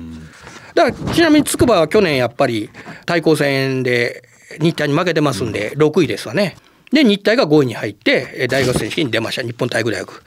[0.73, 2.69] だからちなみに筑波は去年やっぱり
[3.05, 4.23] 対抗戦で
[4.59, 6.55] 日体に負けてますんで6位ですわね。
[6.91, 10.23] で日体が5位に入ってえー大学選手権に出ました日本体育大学。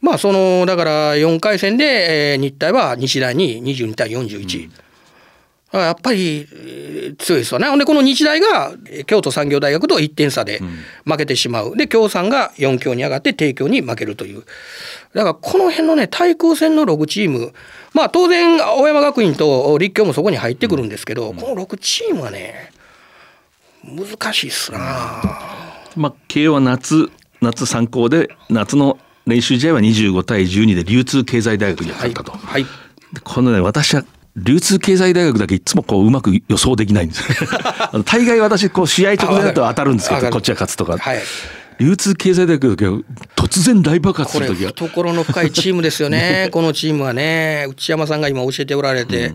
[0.00, 4.70] まあそのだから4回戦でえー日体は日大に22対41。
[5.72, 7.66] あやっぱりえー強いですわね。
[7.68, 10.60] ほんでこの日大がえー京都産業大学と1点差で
[11.04, 11.76] 負けてしまう。
[11.76, 14.44] で京産が4強に上がって帝京に負けるという。
[15.14, 17.52] だからこの辺のね対抗戦の6チーム
[17.92, 22.72] まあ当然青山学院と立教もそこに入ってくるんですけど、この6チームはね
[23.84, 24.78] 難しいっすな。
[25.96, 32.32] まあ慶応は夏夏参考で夏の練習試合は25対12で流通経済大学に勝ったと。
[32.32, 32.64] はい。
[32.64, 32.68] で
[33.22, 34.04] このね私は
[34.36, 37.22] 流通経済大学だけいつもこううまく予想できないんです
[38.06, 41.20] 大概私こう試合直前だと当たるんですけどこっちが勝つとか、はい。
[41.80, 42.84] 流通経済大学だけ
[43.36, 46.48] 突然大爆発する時が懐の深いチームですよね。
[46.52, 47.66] このチームはね。
[47.70, 49.32] 内山さんが今教えておられて、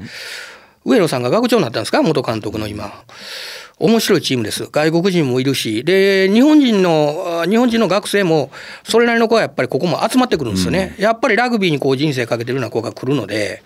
[0.85, 2.03] 上野さんが学長になったんですか？
[2.03, 2.93] 元監督の今。
[3.77, 8.49] 面白いチームです外国人もいるしで日本人のあ日本人の学生も
[8.83, 13.63] それなりの子はやっぱりここも集まってくるんですよね、やっぱりラグビーにこう人生かけてるような子が来るので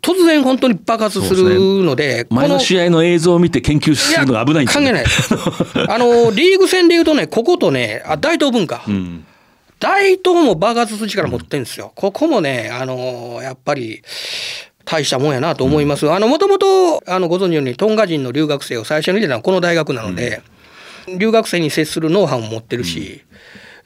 [0.00, 5.88] 突然本当に爆発するので前の試合の映像を見て研究するのが危ないんですよ、ね、関係ない。
[5.90, 9.26] あのリーグ戦でいうとね、こことね、あ大東文化、うん
[9.78, 11.92] 大東も爆発する力持ってるんですよ。
[11.94, 14.02] ここもね、あのやっぱり。
[14.86, 16.10] 大したもんやなと思います。
[16.10, 20.40] あの、もともと、あの、ご存知のように、トンガ人の留学生を最初に入れたのはこの大学なので、
[21.18, 23.22] 留学生に接するノウハウも持ってるし、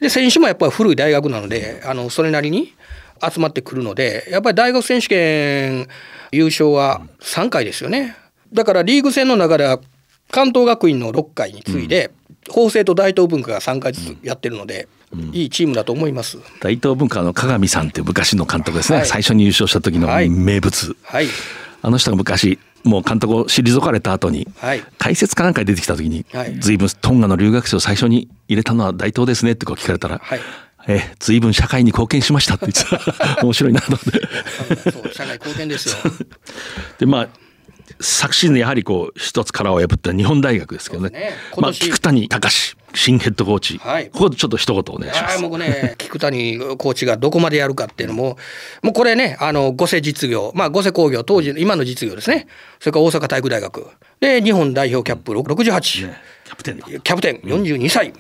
[0.01, 2.75] で選手もやっぱり古い大学なのであのそれなりに
[3.23, 5.89] 集まってくるのでやっぱり大学選手権
[6.33, 8.17] 優勝は3回ですよね。
[8.53, 9.79] だからリーグ戦の中では
[10.31, 12.11] 関東学院の6回に次いで、
[12.49, 14.88] 法政と大東文化が3回ずつやってるので、
[15.32, 16.38] いいチームだと思います。
[16.61, 19.07] 大東文化の鏡さんっていう昔の監督ですね、はい。
[19.07, 20.30] 最初に優勝した時のはい。
[20.30, 21.26] 名物、はい。
[21.82, 24.82] あの人が昔もう監督を退かれた後にはい。
[24.99, 26.55] 解説かなんかに出てきた時に、はい。
[26.61, 30.41] 随分トンガの留学生を最初に入れたのは大東ですねってこう聞かれたら、はい。
[30.88, 33.43] え随分社会に貢献しましたって言ってた。
[33.45, 35.14] 面白いなと思って。
[35.14, 35.97] 社会貢献ですよ。
[36.99, 37.28] でまあ
[38.01, 45.35] 昨シーズンやはりこう一つ殻を破った日本大学ですけどねね今まあ、年菊谷隆新ヘッドコーチ、はいここでちょっと一言お願いします。
[45.35, 48.37] はい、僕ね、 菊谷コーチがどこまでやるかっていうのも、
[48.83, 52.47] もうこれね、あの、五世実業、まあ、五世工業、当時、今の実業ですね。
[52.81, 53.87] それから大阪体育大学。
[54.21, 55.81] で、日本代表キャップ68。
[56.45, 58.13] キャプテンだキャプテン42歳。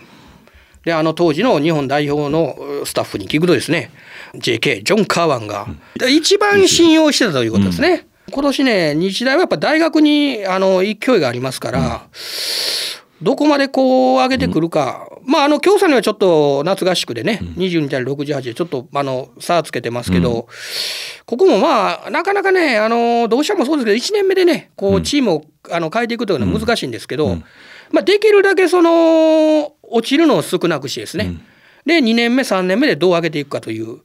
[0.84, 3.90] で、あの当時の日本代表のうスタッフに聞くとですね、
[4.34, 5.66] JK、ジョン・カーワンが、
[5.96, 8.06] で一番信用してたということですね。
[8.30, 12.06] 今年ね、日大はやっぱ大学にあの勢いがありますから、
[13.22, 20.48] どこまでこう上げてくるか、まあ、あの京さんにはちょっと夏合宿でね、22対68でちょっとあの差つけてますけど、
[21.26, 27.36] ここもまあ、なかなかね、あのどうしてもそうですけど、1年目でね、こうチームをあの変えていくというのは難しいんですけど、
[27.90, 31.34] まあ、できるだけその落ちるのを少なくしてですね、
[31.86, 34.00] で2年目3年目でどう上げていくかという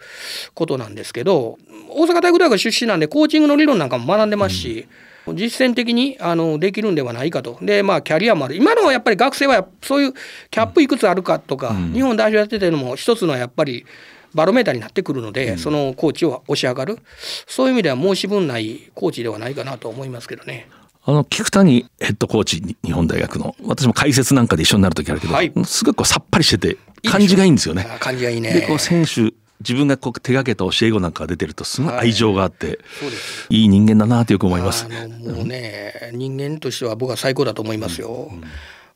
[0.53, 1.57] ことなんですけど
[1.89, 4.87] 大阪体育大学出身なんでコーチングの理論なんかも学んでますし、
[5.33, 7.57] 実践的にあのできるんではないかと。
[7.61, 8.55] でまあキャリアもある。
[8.55, 10.13] 今のはやっぱり学生はそういう
[10.51, 13.85] キャップいくつあるかとか、日本代表やっててのも一つのやっぱり
[14.33, 16.99] バロメーターになってくるので、そのコーチを推し上がる。
[17.47, 20.67] そういう意味では申し分ないコーチではないかなと思いますけどね。
[21.07, 26.77] あの菊谷ヘッドコーチに日本大学の私も解説なんかで一緒になる時あるけど、はいすごくさっぱりしてて
[27.07, 27.87] 感じがいいんですよね。
[27.89, 28.53] あ感じがいいね。
[28.53, 34.87] でこう選手自分がこう手がけた教え子なんかが出てるとすごい愛情があって、そうですい、い人間だなとよく思います。
[34.87, 38.31] もうね、人間としては僕は最高だと思いますよ。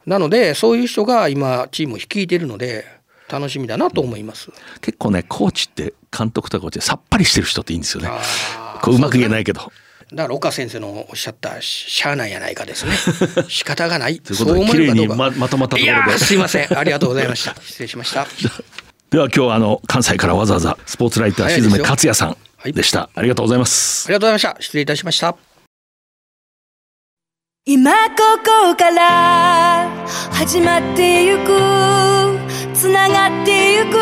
[0.06, 2.86] なのでそういう人が今チームを率いているので
[3.30, 4.50] 楽しみだなと思います。
[4.82, 8.10] 結構ねコーチって監督とかコーチでさっぱりしてる人っていいんですよね。
[8.82, 9.72] こううまく言えないけど。
[10.14, 12.94] だから岡先生のおっしゃったししゃあないやないかですね。
[13.48, 14.20] 仕方がない。
[14.20, 16.78] ということで綺麗にままとまったところいやーですいません。
[16.78, 17.56] ありがとうございました。
[17.62, 18.28] 失礼しました。
[19.12, 23.10] では今日はあの関西からわざわざスポーツライター静め早いですよ克也さんはいでした。
[23.16, 24.14] ありがとうございますあり。
[24.14, 24.62] がとうございました。
[24.62, 25.36] 失礼いたしました。
[27.66, 29.88] 今ここから
[30.32, 31.50] 始まってゆく
[32.74, 33.98] つながってゆく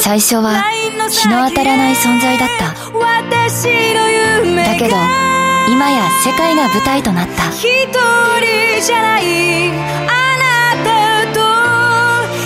[0.00, 2.68] 最初は日の当たらない存在だった。
[2.68, 2.74] だ
[4.76, 4.96] けど
[5.70, 7.48] 今や世界が舞台となった。
[7.50, 7.68] 一人
[8.84, 9.70] じゃない。
[9.70, 9.72] あ
[10.38, 11.40] なたと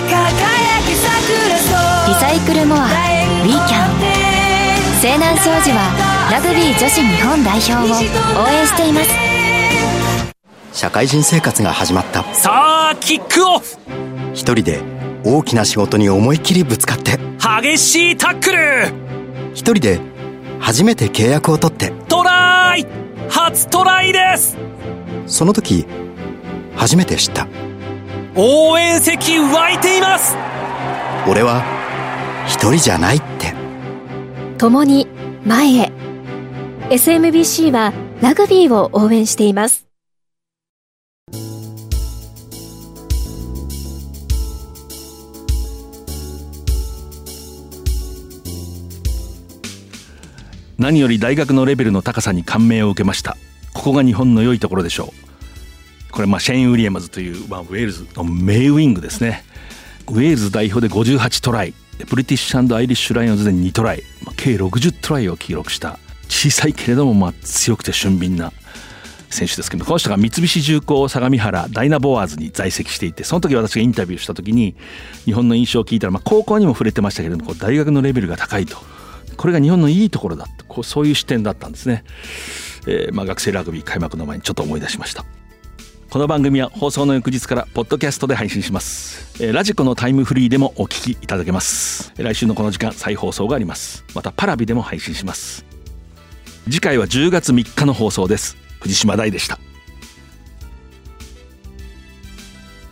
[0.08, 1.58] 輝き桜
[2.08, 3.88] リサイクルモアウィーキャン
[5.00, 7.78] 西南商事はラグビー女子日本代表を
[8.42, 9.08] 応援しています。
[10.72, 12.24] 社会人生活が始まった。
[12.34, 13.76] さあキックオフ。
[14.34, 14.80] 一人で
[15.24, 17.18] 大きな仕事に思いっきりぶつかって。
[17.62, 18.92] 激しいタックル。
[19.52, 20.00] 一人で
[20.60, 21.92] 初めて契約を取って。
[22.08, 22.86] トライ。
[23.28, 24.56] 初トライです。
[25.26, 25.86] その時
[26.76, 27.46] 初めて知った。
[28.36, 30.36] 応援席湧いています。
[31.28, 31.62] 俺は
[32.46, 33.54] 一人じゃないって。
[34.58, 35.06] 共に
[35.44, 35.92] 前へ。
[36.90, 37.92] SMBC は
[38.22, 39.87] ラグビーを応援しています
[50.78, 53.36] 何より大学のレベルの高さに感銘を受けました。
[53.74, 55.12] ここが日本の良いところでしょ
[56.08, 56.12] う。
[56.12, 59.44] これまシェーン・ウィリアムズという、まあ、ウェールズの名ウィングですね。
[60.06, 61.74] ウェールズ代表で58トライ。
[62.08, 65.98] ブリティッシュアイリッシュライオンズで2トライ、まあ、計60トライを記録した。
[66.28, 68.52] 小さいけれどもまあ強くて俊敏な
[69.30, 74.74] 選手ですけどこの人が三菱重工相模原ダイナボワーズに在籍していてその時私がインタビューした時に
[75.24, 78.78] 日本の印象を聞いたら、まあ、高校にも触れてましたけれども大学のレベルが高いと。
[79.38, 82.04] これが日本のいいところだとこうそういう視点だったんですね、
[82.86, 85.24] えーまあ、学生ラグビー開幕の前にちょっと思い出しました。
[86.10, 92.12] この番組は放送の翌日からポッドキャストで配信します、えーラジコのタイムフリーでもお聞きいただけます。
[92.16, 94.04] 来週のこの時間再放送があります。
[94.14, 95.64] またパラビでも配信します。
[96.64, 98.56] 次回は10月3日の放送です。
[98.80, 99.58] 藤島大でした。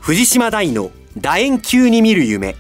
[0.00, 2.54] 藤島大の楕円球に見る夢。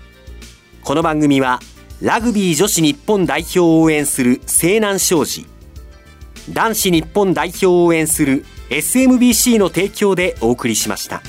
[0.82, 1.60] この番組は
[2.02, 5.46] ラグビー女子日本代表を応援する西南商事
[6.50, 11.22] 男子日本代表を応援する SMBC の提供でお送りしました。